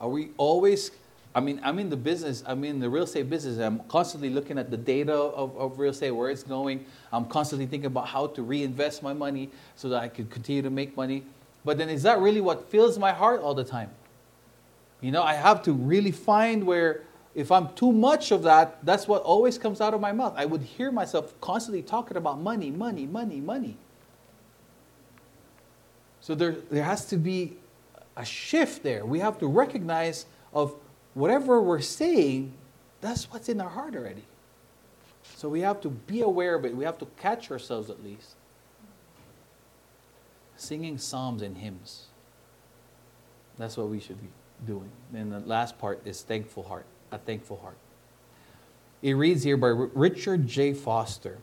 [0.00, 0.92] Are we always,
[1.34, 3.58] I mean, I'm in the business, I'm in the real estate business.
[3.58, 6.86] I'm constantly looking at the data of, of real estate, where it's going.
[7.12, 10.70] I'm constantly thinking about how to reinvest my money so that I can continue to
[10.70, 11.24] make money.
[11.64, 13.90] But then is that really what fills my heart all the time?
[15.00, 17.02] You know, I have to really find where
[17.34, 20.34] if I'm too much of that, that's what always comes out of my mouth.
[20.36, 23.76] I would hear myself constantly talking about money, money, money, money.
[26.28, 27.56] So there, there has to be
[28.14, 29.06] a shift there.
[29.06, 30.74] We have to recognize of
[31.14, 32.52] whatever we're saying,
[33.00, 34.24] that's what's in our heart already.
[35.36, 36.76] So we have to be aware of it.
[36.76, 38.34] We have to catch ourselves at least
[40.58, 42.08] singing psalms and hymns.
[43.56, 44.28] That's what we should be
[44.66, 44.90] doing.
[45.14, 47.78] And the last part is thankful heart, a thankful heart.
[49.00, 50.74] It reads here by Richard J.
[50.74, 51.38] Foster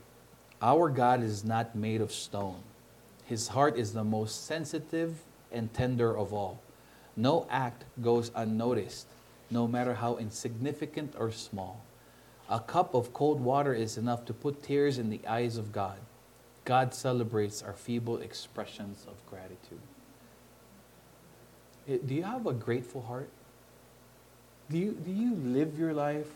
[0.62, 2.62] Our God is not made of stone.
[3.26, 5.22] His heart is the most sensitive
[5.52, 6.62] and tender of all.
[7.16, 9.08] No act goes unnoticed.
[9.52, 11.84] no matter how insignificant or small.
[12.50, 16.00] A cup of cold water is enough to put tears in the eyes of God.
[16.66, 19.82] God celebrates our feeble expressions of gratitude.
[21.88, 23.30] Eh, Do you have a grateful heart?
[24.70, 26.28] Do you, do you live your life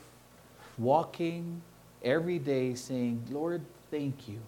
[0.78, 1.62] walking
[2.04, 4.38] every day saying, Lord, thank you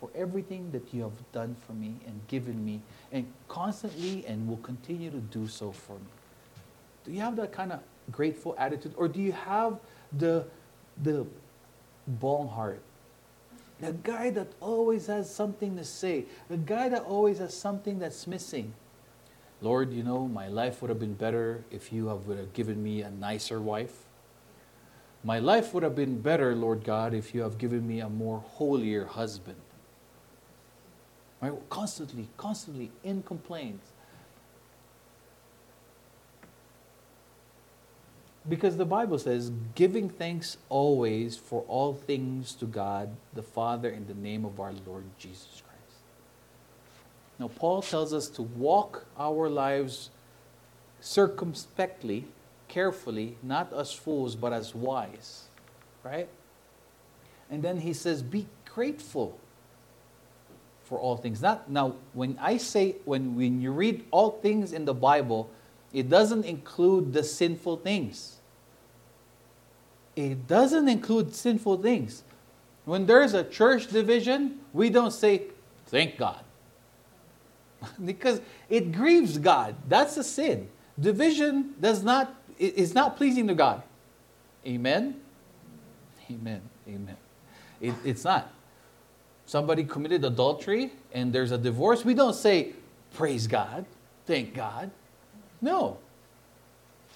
[0.00, 2.80] for everything that you have done for me and given me,
[3.12, 6.10] and constantly and will continue to do so for me?
[7.04, 7.80] Do you have that kind of
[8.10, 8.94] grateful attitude?
[8.96, 9.78] Or do you have
[10.16, 10.44] the,
[11.02, 11.26] the
[12.06, 12.80] bone heart?
[13.80, 18.26] The guy that always has something to say, the guy that always has something that's
[18.26, 18.74] missing.
[19.60, 22.82] Lord, you know, my life would have been better if you have, would have given
[22.82, 24.04] me a nicer wife.
[25.24, 28.40] My life would have been better, Lord God, if you have given me a more
[28.40, 29.56] holier husband.
[31.40, 31.52] Right?
[31.70, 33.86] Constantly, constantly in complaints.
[38.48, 44.06] Because the Bible says, giving thanks always for all things to God the Father in
[44.06, 46.00] the name of our Lord Jesus Christ.
[47.38, 50.10] Now, Paul tells us to walk our lives
[51.00, 52.24] circumspectly,
[52.68, 55.44] carefully, not as fools, but as wise.
[56.02, 56.28] Right?
[57.50, 59.38] And then he says, be grateful
[60.88, 61.42] for all things.
[61.42, 65.50] Not now, when I say, when, when you read all things in the Bible,
[65.92, 68.36] it doesn't include the sinful things.
[70.16, 72.24] It doesn't include sinful things.
[72.84, 75.42] When there's a church division, we don't say,
[75.86, 76.42] thank God.
[78.04, 79.74] because it grieves God.
[79.88, 80.68] That's a sin.
[80.98, 83.82] Division does not is not pleasing to God.
[84.66, 85.20] Amen.
[86.28, 86.60] Amen.
[86.88, 87.16] Amen.
[87.80, 88.50] It, it's not.
[89.48, 92.04] Somebody committed adultery and there's a divorce.
[92.04, 92.74] We don't say,
[93.14, 93.86] praise God,
[94.26, 94.90] thank God.
[95.62, 95.96] No.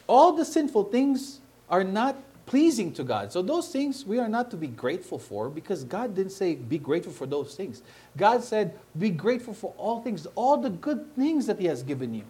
[0.07, 2.17] All the sinful things are not
[2.47, 3.31] pleasing to God.
[3.31, 6.79] So those things we are not to be grateful for because God didn't say be
[6.79, 7.83] grateful for those things.
[8.17, 12.15] God said be grateful for all things, all the good things that He has given
[12.15, 12.25] you.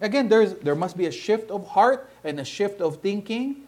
[0.00, 3.62] Again, there's, there must be a shift of heart and a shift of thinking,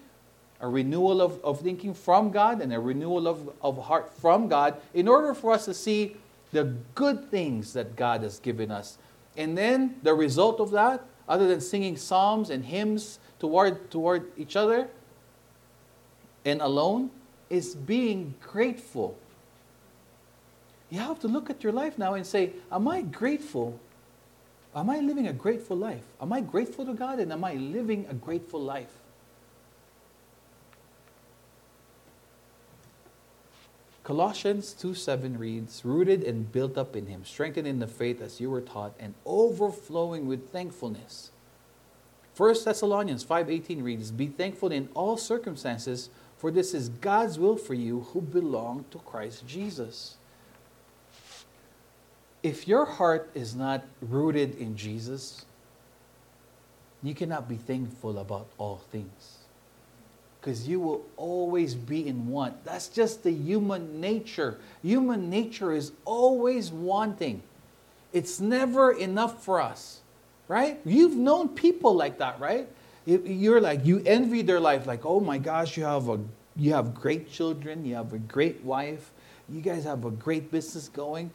[0.63, 4.81] a renewal of, of thinking from God and a renewal of, of heart from God
[4.95, 6.17] in order for us to see
[6.53, 8.97] the good things that God has given us.
[9.37, 14.55] And then the result of that, other than singing psalms and hymns toward, toward each
[14.55, 14.89] other,
[16.45, 17.11] and alone
[17.51, 19.19] is being grateful.
[20.91, 23.81] You have to look at your life now and say, Am I grateful?
[24.75, 26.05] Am I living a grateful life?
[26.21, 29.02] Am I grateful to God and am I living a grateful life?
[34.05, 38.41] Colossians 2 7 reads, Rooted and built up in Him, strengthened in the faith as
[38.41, 41.31] you were taught, and overflowing with thankfulness.
[42.37, 47.75] 1 Thessalonians 5:18 reads, "Be thankful in all circumstances, for this is God's will for
[47.75, 50.17] you who belong to Christ Jesus."
[52.43, 55.45] If your heart is not rooted in Jesus,
[57.03, 59.42] you cannot be thankful about all things.
[60.43, 62.65] Because you will always be in want.
[62.65, 64.59] That's just the human nature.
[64.83, 67.43] Human nature is always wanting.
[68.13, 70.03] It's never enough for us
[70.53, 70.79] right?
[70.85, 72.69] You've known people like that, right?
[73.07, 76.21] You're like you envy their life, like, oh my gosh, you have a
[76.57, 79.11] you have great children, you have a great wife,
[79.49, 81.31] you guys have a great business going,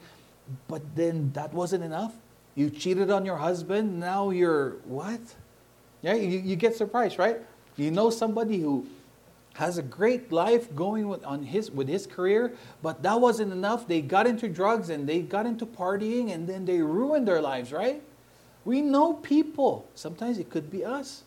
[0.68, 2.14] but then that wasn't enough.
[2.54, 5.20] You cheated on your husband, now you're what?
[6.02, 7.38] Yeah, you, you get surprised, right?
[7.76, 8.86] You know somebody who
[9.58, 13.88] has a great life going with, on his, with his career, but that wasn't enough.
[13.88, 17.72] They got into drugs and they got into partying and then they ruined their lives,
[17.72, 18.00] right?
[18.64, 19.88] We know people.
[19.96, 21.24] Sometimes it could be us.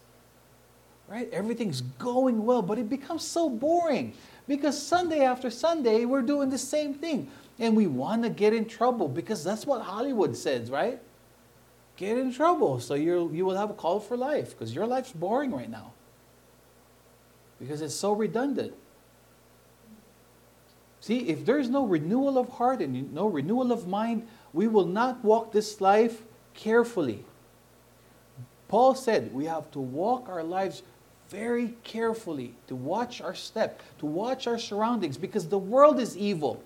[1.10, 1.30] Right?
[1.34, 4.14] Everything's going well, but it becomes so boring
[4.48, 7.30] because Sunday after Sunday we're doing the same thing.
[7.60, 11.02] And we want to get in trouble because that's what Hollywood says, right?
[11.98, 15.12] Get in trouble so you you will have a call for life because your life's
[15.12, 15.92] boring right now.
[17.62, 18.74] Because it's so redundant.
[21.00, 25.24] See, if there's no renewal of heart and no renewal of mind, we will not
[25.24, 27.24] walk this life carefully.
[28.68, 30.82] Paul said we have to walk our lives
[31.30, 36.62] very carefully, to watch our step, to watch our surroundings, because the world is evil.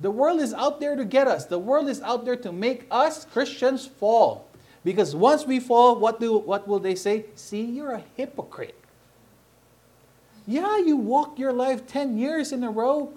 [0.00, 1.44] The world is out there to get us.
[1.44, 4.46] The world is out there to make us Christians fall.
[4.84, 7.26] Because once we fall, what, do, what will they say?
[7.34, 8.76] See, you're a hypocrite.
[10.48, 13.12] Yeah, you walk your life 10 years in a row,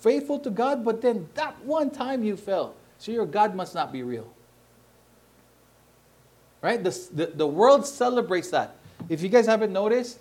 [0.00, 2.74] faithful to God, but then that one time you fell.
[2.98, 4.26] So your God must not be real.
[6.60, 6.82] Right?
[6.82, 8.74] The, the, the world celebrates that.
[9.08, 10.18] if you guys haven't noticed,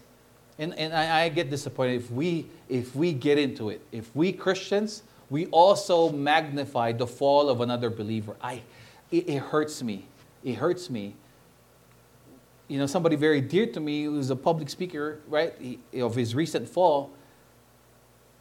[0.59, 3.81] and, and I, I get disappointed if we if we get into it.
[3.91, 5.01] If we Christians,
[5.31, 8.35] we also magnify the fall of another believer.
[8.39, 8.61] I
[9.09, 10.05] it, it hurts me.
[10.43, 11.15] It hurts me.
[12.71, 16.33] You know, somebody very dear to me who's a public speaker, right, he, of his
[16.33, 17.11] recent fall.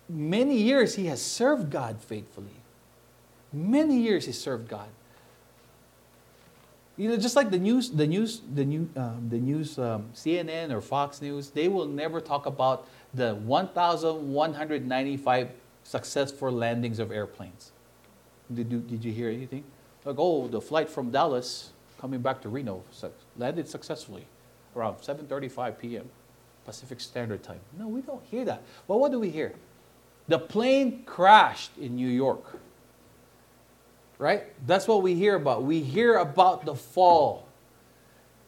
[0.09, 2.63] Many years he has served God faithfully.
[3.53, 4.87] Many years he served God.
[6.97, 10.71] You know, just like the news, the news, the new, um, the news, um, CNN
[10.71, 15.51] or Fox News, they will never talk about the 1,195
[15.83, 17.73] successful landings of airplanes.
[18.55, 19.65] Did you, did you hear anything?
[20.05, 22.83] Like, oh, the flight from Dallas coming back to Reno
[23.37, 24.27] landed successfully
[24.75, 26.09] around 7:35 p.m.
[26.65, 27.61] Pacific Standard Time.
[27.79, 28.63] No, we don't hear that.
[28.87, 29.55] Well, what do we hear?
[30.29, 32.61] The plane crashed in New York
[34.21, 34.45] right?
[34.67, 35.63] That's what we hear about.
[35.63, 37.49] We hear about the fall.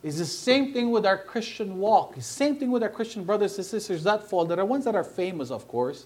[0.03, 2.12] It's the same thing with our Christian walk.
[2.16, 4.44] It's the same thing with our Christian brothers and sisters that fall.
[4.44, 6.05] There are ones that are famous, of course.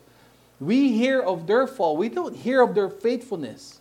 [0.61, 1.97] We hear of their fall.
[1.97, 3.81] We don't hear of their faithfulness.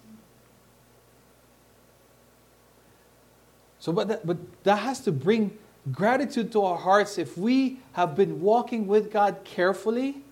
[3.85, 5.55] So, but that, but that has to bring
[5.91, 10.23] gratitude to our hearts if we have been walking with God carefully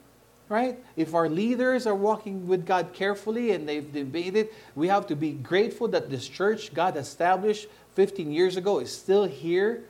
[0.50, 0.78] right?
[0.96, 5.32] If our leaders are walking with God carefully and they've debated, we have to be
[5.32, 9.84] grateful that this church God established 15 years ago is still here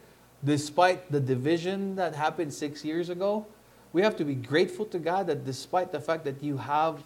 [0.46, 3.46] despite the division that happened six years ago.
[3.92, 7.04] We have to be grateful to God that despite the fact that you have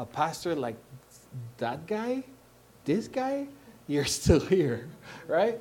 [0.00, 0.76] a pastor like
[1.58, 2.24] that guy,
[2.86, 3.46] this guy,
[3.86, 4.88] you're still here,
[5.28, 5.60] right?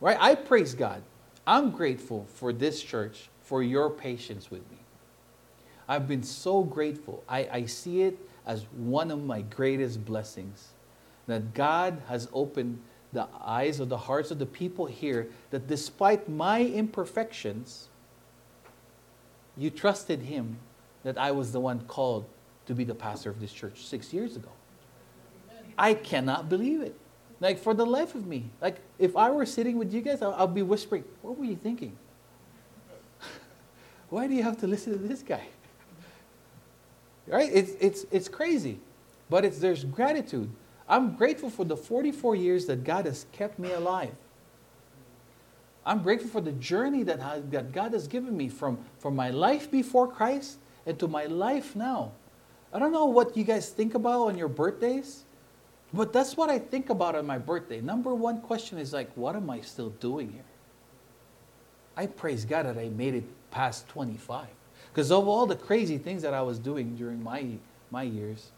[0.00, 0.16] Right?
[0.20, 1.02] I praise God.
[1.46, 4.78] I'm grateful for this church, for your patience with me.
[5.88, 7.22] I've been so grateful.
[7.28, 10.68] I, I see it as one of my greatest blessings
[11.26, 12.80] that God has opened
[13.12, 17.88] the eyes of the hearts of the people here that despite my imperfections,
[19.56, 20.58] you trusted Him
[21.02, 22.26] that I was the one called
[22.66, 24.50] to be the pastor of this church six years ago.
[25.78, 26.98] I cannot believe it.
[27.40, 28.50] Like, for the life of me.
[28.60, 31.56] Like, if I were sitting with you guys, I'll, I'll be whispering, What were you
[31.56, 31.96] thinking?
[34.08, 35.46] Why do you have to listen to this guy?
[37.28, 37.50] Right?
[37.52, 38.78] It's, it's, it's crazy.
[39.28, 40.48] But it's, there's gratitude.
[40.88, 44.14] I'm grateful for the 44 years that God has kept me alive.
[45.84, 49.30] I'm grateful for the journey that, has, that God has given me from, from my
[49.30, 52.12] life before Christ and to my life now.
[52.72, 55.24] I don't know what you guys think about on your birthdays,
[55.92, 57.80] but that's what I think about on my birthday.
[57.80, 60.42] Number one question is like, what am I still doing here?
[61.96, 64.46] I praise God that I made it past 25
[64.92, 67.46] because of all the crazy things that I was doing during my,
[67.90, 68.50] my years.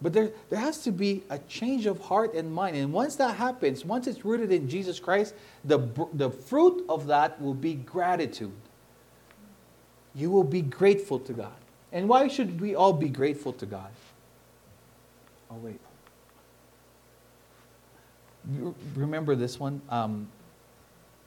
[0.00, 2.76] But there, there has to be a change of heart and mind.
[2.76, 5.34] And once that happens, once it's rooted in Jesus Christ,
[5.64, 5.78] the,
[6.12, 8.52] the fruit of that will be gratitude.
[10.14, 11.56] You will be grateful to God.
[11.92, 13.90] And why should we all be grateful to God?
[15.50, 15.80] Oh, wait.
[18.94, 19.80] Remember this one?
[19.88, 20.28] Um,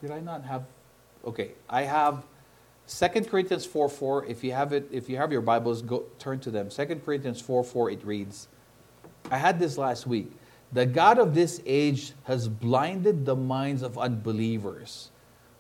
[0.02, 0.64] did I not have?
[1.26, 2.24] Okay, I have
[2.90, 6.40] 2 Corinthians 4 4, if you have it, if you have your Bibles, go turn
[6.40, 6.70] to them.
[6.70, 8.48] 2 Corinthians 4 4, it reads,
[9.30, 10.32] I had this last week.
[10.72, 15.10] The God of this age has blinded the minds of unbelievers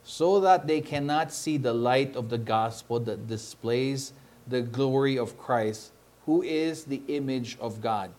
[0.04, 4.14] so that they cannot see the light of the gospel that displays
[4.48, 5.92] the glory of Christ,
[6.26, 8.12] who is the image of God.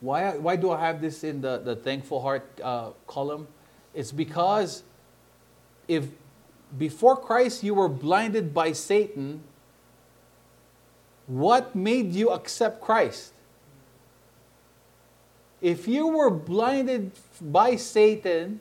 [0.00, 3.48] Why, why do I have this in the, the thankful heart uh, column?
[3.94, 4.84] It's because
[5.88, 6.06] if
[6.76, 9.42] before Christ you were blinded by Satan,
[11.26, 13.32] what made you accept Christ?
[15.60, 18.60] If you were blinded by Satan,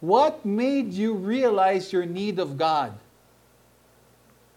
[0.00, 2.98] what made you realize your need of God?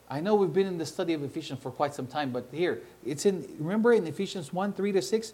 [0.09, 2.82] I know we've been in the study of Ephesians for quite some time, but here,
[3.05, 5.34] it's in, remember in Ephesians 1 3 to 6?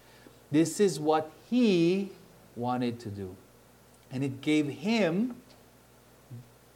[0.51, 2.11] This is what He
[2.55, 3.35] wanted to do.
[4.11, 5.35] And it gave Him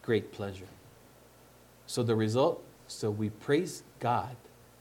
[0.01, 0.67] great pleasure.
[1.88, 4.36] So the result, so we praise God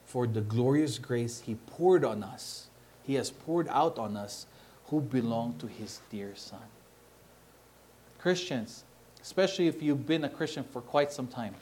[0.07, 2.68] for the glorious grace He poured on us.
[3.05, 4.47] He has poured out on us
[4.86, 6.61] who belong to His dear Son.
[8.18, 8.84] Christians,
[9.20, 11.55] especially if you've been a Christian for quite some time.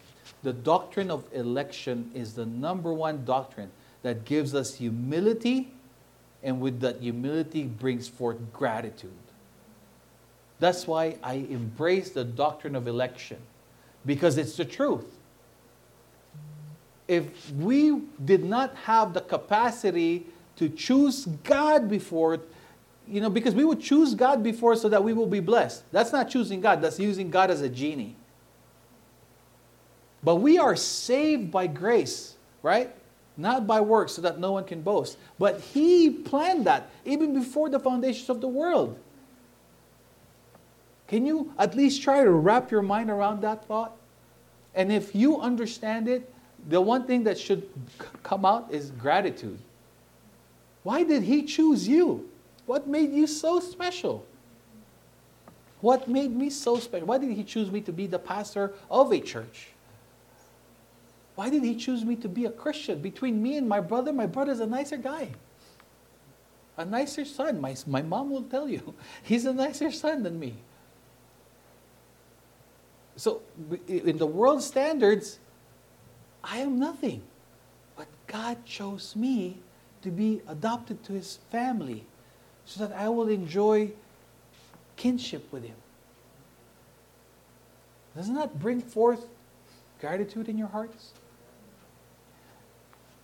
[0.42, 3.70] The doctrine of election is the number one doctrine
[4.02, 5.72] that gives us humility,
[6.42, 9.10] and with that humility brings forth gratitude.
[10.58, 13.38] That's why I embrace the doctrine of election,
[14.06, 15.06] because it's the truth.
[17.08, 20.26] If we did not have the capacity
[20.56, 22.38] to choose God before,
[23.08, 25.82] you know, because we would choose God before so that we will be blessed.
[25.90, 28.14] That's not choosing God, that's using God as a genie.
[30.22, 32.94] But we are saved by grace, right?
[33.36, 35.16] Not by works, so that no one can boast.
[35.38, 38.98] But He planned that even before the foundations of the world.
[41.08, 43.96] Can you at least try to wrap your mind around that thought?
[44.74, 46.32] And if you understand it,
[46.68, 47.68] the one thing that should
[48.22, 49.58] come out is gratitude.
[50.82, 52.28] Why did He choose you?
[52.66, 54.24] What made you so special?
[55.80, 57.06] What made me so special?
[57.06, 59.68] Why did He choose me to be the pastor of a church?
[61.34, 63.00] Why did He choose me to be a Christian?
[63.00, 65.30] Between me and my brother, my brother's a nicer guy.
[66.76, 67.60] A nicer son.
[67.60, 68.94] My, my mom will tell you.
[69.22, 70.56] He's a nicer son than me.
[73.16, 73.42] So,
[73.86, 75.38] in the world standards,
[76.42, 77.22] I am nothing.
[77.96, 79.58] But God chose me
[80.02, 82.04] to be adopted to his family
[82.64, 83.92] so that I will enjoy
[84.96, 85.76] kinship with him.
[88.16, 89.26] Doesn't that bring forth
[90.00, 91.12] gratitude in your hearts?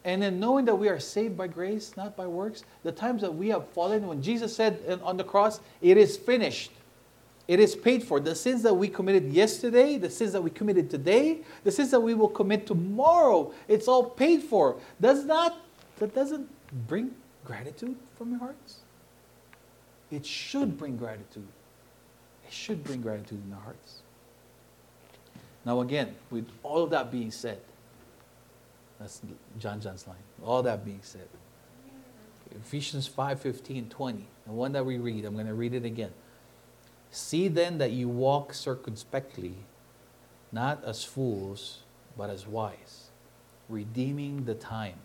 [0.05, 3.35] And then knowing that we are saved by grace, not by works, the times that
[3.35, 6.71] we have fallen, when Jesus said on the cross, it is finished.
[7.49, 8.21] It is paid for.
[8.21, 12.01] The sins that we committed yesterday, the sins that we committed today, the sins that
[12.01, 14.77] we will commit tomorrow, it's all paid for.
[15.01, 15.59] Does not
[15.99, 16.49] that doesn't
[16.87, 18.77] bring gratitude from your hearts?
[20.11, 21.49] It should bring gratitude.
[22.47, 24.03] It should bring gratitude in our hearts.
[25.65, 27.61] Now again, with all of that being said,
[28.99, 29.21] that's
[29.59, 30.17] John John's line.
[30.45, 31.29] All that being said.
[32.51, 34.27] Ephesians 5, 15, 20.
[34.47, 36.13] The one that we read, I'm going to read it again.
[37.11, 39.55] See then that you walk circumspectly,
[40.53, 41.81] not as fools,
[42.17, 43.11] but as wise,
[43.69, 44.97] redeeming the time,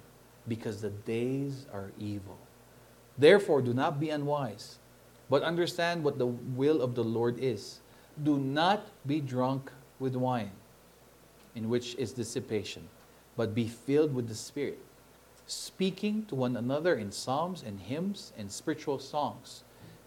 [0.47, 2.37] because the days are evil.
[3.17, 4.79] Therefore, do not be unwise,
[5.29, 7.79] but understand what the will of the Lord is.
[8.23, 10.51] Do not be drunk with wine,
[11.55, 12.87] in which is dissipation,
[13.35, 14.79] but be filled with the Spirit,
[15.47, 19.63] speaking to one another in psalms and hymns and spiritual songs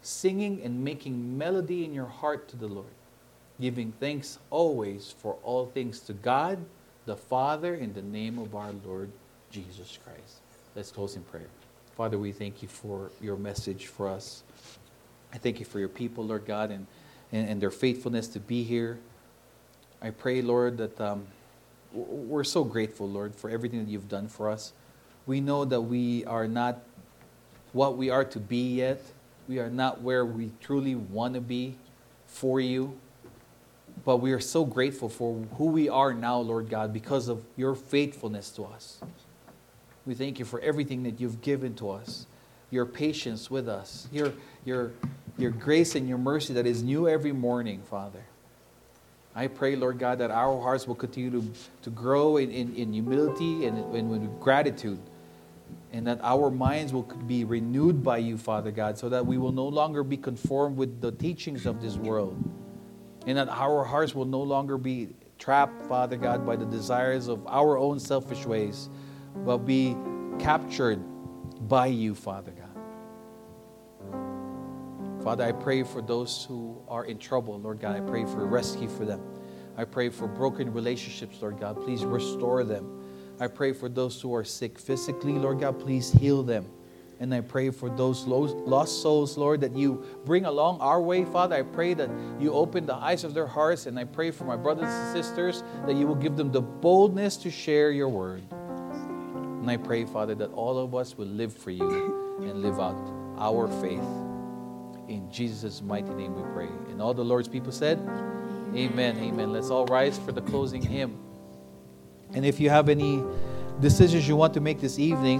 [0.07, 2.93] singing and making melody in your heart to the Lord,
[3.59, 6.63] giving thanks always for all things to God,
[7.05, 9.11] the Father, in the name of our Lord
[9.51, 10.39] Jesus Christ.
[10.75, 11.49] Let's close in prayer.
[11.95, 14.43] Father, we thank you for your message for us.
[15.33, 16.87] I thank you for your people, Lord God, and,
[17.31, 18.99] and, and their faithfulness to be here.
[20.01, 21.27] I pray, Lord, that um,
[22.05, 24.73] we're so grateful, Lord, for everything that you've done for us.
[25.25, 26.83] We know that we are not
[27.73, 29.01] what we are to be yet
[29.47, 31.75] we are not where we truly want to be
[32.25, 32.97] for you.
[34.03, 37.75] But we are so grateful for who we are now, Lord God, because of your
[37.75, 38.99] faithfulness to us.
[40.05, 42.27] We thank you for everything that you've given to us,
[42.69, 44.33] your patience with us, your,
[44.65, 44.91] your,
[45.37, 48.23] your grace and your mercy that is new every morning, Father.
[49.37, 51.51] I pray, Lord God, that our hearts will continue to,
[51.83, 54.99] to grow in, in, in humility and in, in gratitude
[55.93, 59.51] and that our minds will be renewed by you, Father God, so that we will
[59.51, 62.37] no longer be conformed with the teachings of this world,
[63.25, 65.09] and that our hearts will no longer be
[65.39, 68.89] trapped, Father God, by the desires of our own selfish ways,
[69.45, 69.95] but be
[70.39, 70.99] captured
[71.67, 72.53] by you, Father.
[75.27, 77.97] Father, I pray for those who are in trouble, Lord God.
[77.97, 79.19] I pray for rescue for them.
[79.75, 81.83] I pray for broken relationships, Lord God.
[81.83, 83.03] Please restore them.
[83.37, 86.71] I pray for those who are sick physically, Lord God, please heal them.
[87.19, 91.57] And I pray for those lost souls, Lord, that you bring along our way, Father.
[91.57, 92.09] I pray that
[92.39, 93.85] you open the eyes of their hearts.
[93.85, 97.35] And I pray for my brothers and sisters that you will give them the boldness
[97.39, 98.43] to share your word.
[98.49, 102.95] And I pray, Father, that all of us will live for you and live out
[103.37, 104.26] our faith.
[105.07, 106.69] In Jesus' mighty name we pray.
[106.89, 107.97] And all the Lord's people said,
[108.75, 109.17] Amen.
[109.17, 109.53] Amen.
[109.53, 111.17] Let's all rise for the closing hymn.
[112.33, 113.23] And if you have any
[113.79, 115.39] decisions you want to make this evening,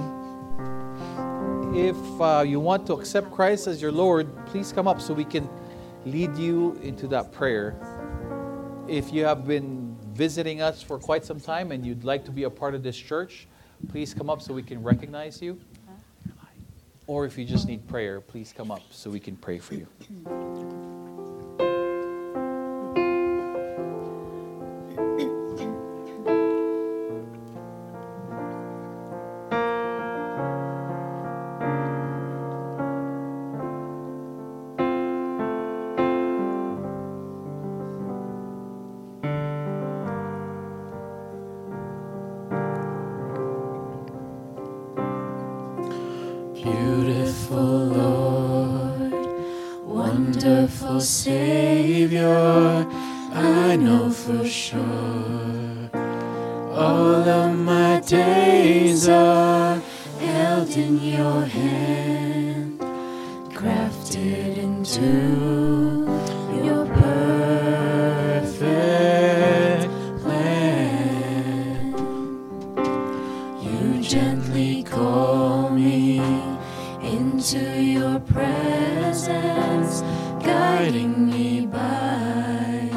[1.75, 5.25] if uh, you want to accept Christ as your Lord, please come up so we
[5.25, 5.49] can
[6.05, 7.75] lead you into that prayer.
[8.87, 12.43] If you have been visiting us for quite some time and you'd like to be
[12.43, 13.47] a part of this church,
[13.89, 15.59] please come up so we can recognize you.
[17.07, 20.76] Or if you just need prayer, please come up so we can pray for you.
[80.77, 82.87] Guiding me by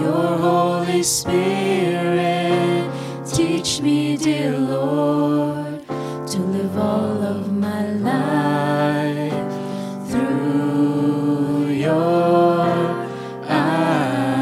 [0.00, 2.90] your Holy Spirit.
[3.30, 5.86] Teach me, dear Lord,
[6.26, 9.44] to live all of my life
[10.08, 12.64] through your
[13.44, 14.38] eyes.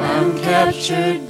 [0.00, 1.25] I'm captured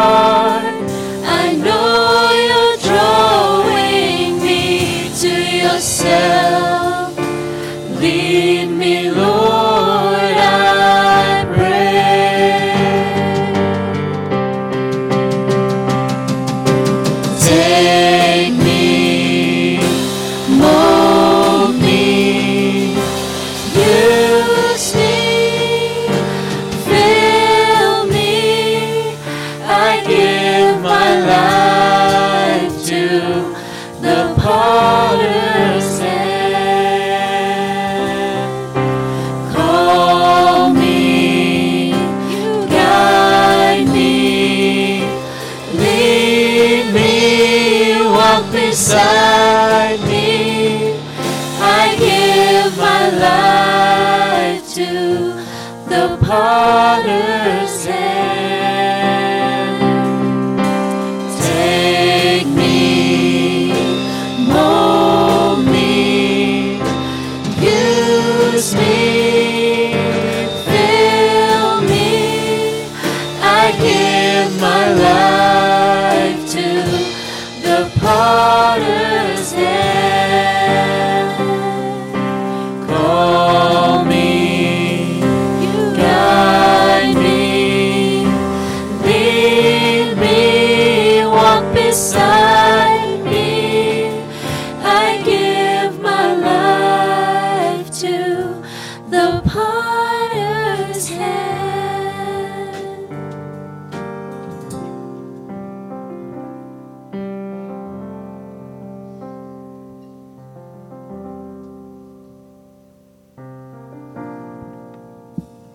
[0.00, 0.39] apart.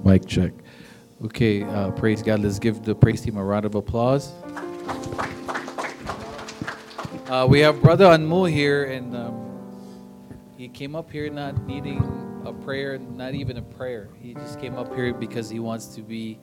[0.05, 0.53] Mic check.
[1.23, 2.41] Okay, uh, praise God.
[2.41, 4.31] Let's give the praise team a round of applause.
[7.27, 12.03] Uh, we have Brother Anmo here, and um, he came up here not needing
[12.45, 14.09] a prayer, not even a prayer.
[14.21, 16.37] He just came up here because he wants to be,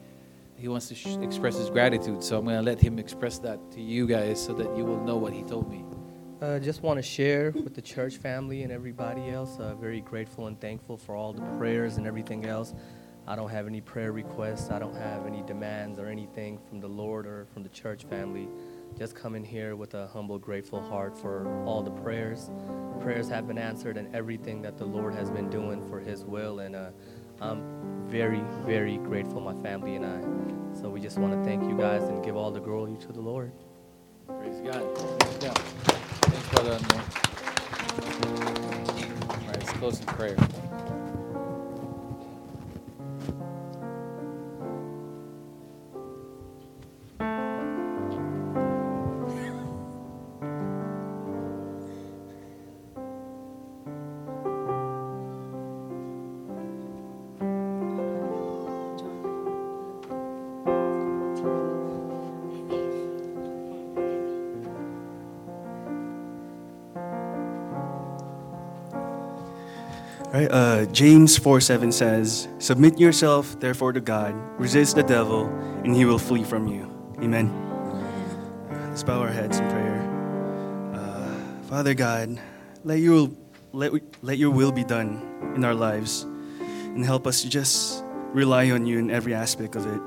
[0.57, 2.21] he wants to sh- express his gratitude.
[2.21, 5.01] So I'm going to let him express that to you guys so that you will
[5.05, 5.85] know what he told me.
[6.41, 9.57] Uh, just want to share with the church family and everybody else.
[9.57, 12.73] Uh, very grateful and thankful for all the prayers and everything else.
[13.27, 14.69] I don't have any prayer requests.
[14.69, 18.49] I don't have any demands or anything from the Lord or from the church family.
[18.97, 22.51] Just come in here with a humble, grateful heart for all the prayers.
[22.99, 26.59] Prayers have been answered and everything that the Lord has been doing for His will.
[26.59, 26.91] And uh,
[27.39, 30.79] I'm very, very grateful, my family and I.
[30.79, 33.21] So we just want to thank you guys and give all the glory to the
[33.21, 33.51] Lord.
[34.27, 34.83] Praise God.
[35.41, 35.53] Yeah.
[35.53, 36.79] Thanks, Brother.
[39.29, 40.62] All right, let's close in prayer.
[70.93, 75.47] James 4 7 says, Submit yourself, therefore, to God, resist the devil,
[75.83, 76.85] and he will flee from you.
[77.19, 77.49] Amen.
[78.69, 80.93] Let's bow our heads in prayer.
[80.93, 82.39] Uh, Father God,
[82.83, 83.31] let your,
[83.71, 83.91] let,
[84.21, 86.27] let your will be done in our lives,
[86.61, 90.01] and help us to just rely on you in every aspect of it.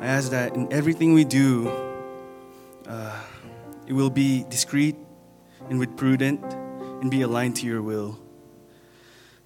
[0.00, 1.68] I ask that in everything we do,
[2.86, 3.20] uh,
[3.88, 4.94] it will be discreet
[5.68, 6.40] and with prudent
[7.02, 8.21] and be aligned to your will.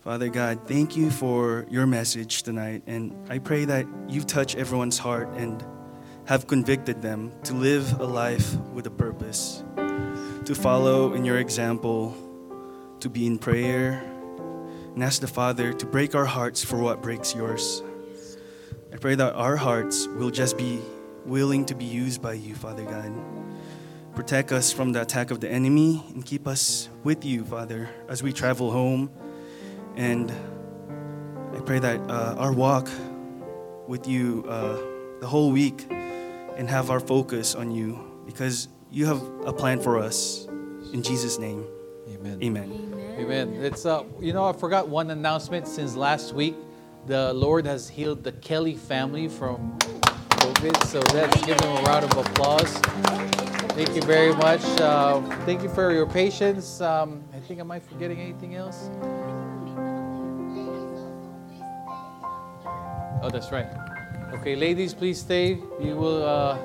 [0.07, 2.84] Father God, thank you for your message tonight.
[2.86, 5.66] And I pray that you touch everyone's heart and
[6.26, 12.14] have convicted them to live a life with a purpose, to follow in your example,
[13.00, 14.00] to be in prayer,
[14.94, 17.82] and ask the Father to break our hearts for what breaks yours.
[18.92, 20.78] I pray that our hearts will just be
[21.24, 23.12] willing to be used by you, Father God.
[24.14, 28.22] Protect us from the attack of the enemy and keep us with you, Father, as
[28.22, 29.11] we travel home.
[29.97, 30.30] And
[31.55, 32.88] I pray that uh, our walk
[33.88, 34.76] with you uh,
[35.20, 39.99] the whole week and have our focus on you because you have a plan for
[39.99, 40.47] us.
[40.92, 41.64] In Jesus' name,
[42.09, 42.38] Amen.
[42.42, 42.94] amen.
[43.18, 43.55] Amen.
[43.55, 46.55] It's uh, you know, I forgot one announcement since last week.
[47.07, 52.05] The Lord has healed the Kelly family from COVID, so let's give them a round
[52.05, 52.72] of applause.
[53.76, 54.64] Thank you very much.
[54.80, 56.80] Uh, thank you for your patience.
[56.80, 58.90] Um, I think am I forgetting anything else?
[63.23, 63.67] Oh, that's right.
[64.35, 65.59] Okay, ladies, please stay.
[65.81, 66.25] You will.
[66.25, 66.59] Uh,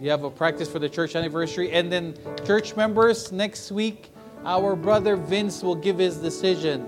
[0.00, 4.10] you have a practice for the church anniversary, and then church members next week.
[4.44, 6.86] Our brother Vince will give his decision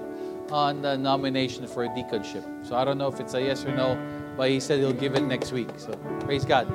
[0.51, 2.67] on the nomination for a deaconship.
[2.67, 3.99] So I don't know if it's a yes or no,
[4.37, 5.69] but he said he'll give it next week.
[5.77, 6.69] So praise God.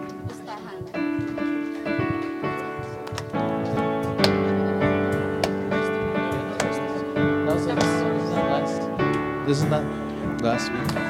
[9.45, 9.83] This is not
[10.41, 11.02] last week.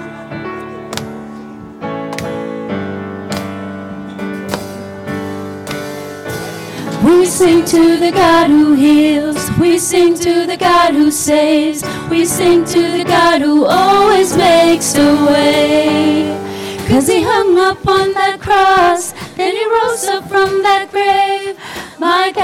[7.24, 9.50] We sing to the God who heals.
[9.58, 11.82] We sing to the God who saves.
[12.10, 16.28] We sing to the God who always makes a way.
[16.90, 21.58] Cause he hung up on that cross, then he rose up from that grave.
[21.98, 22.24] My God.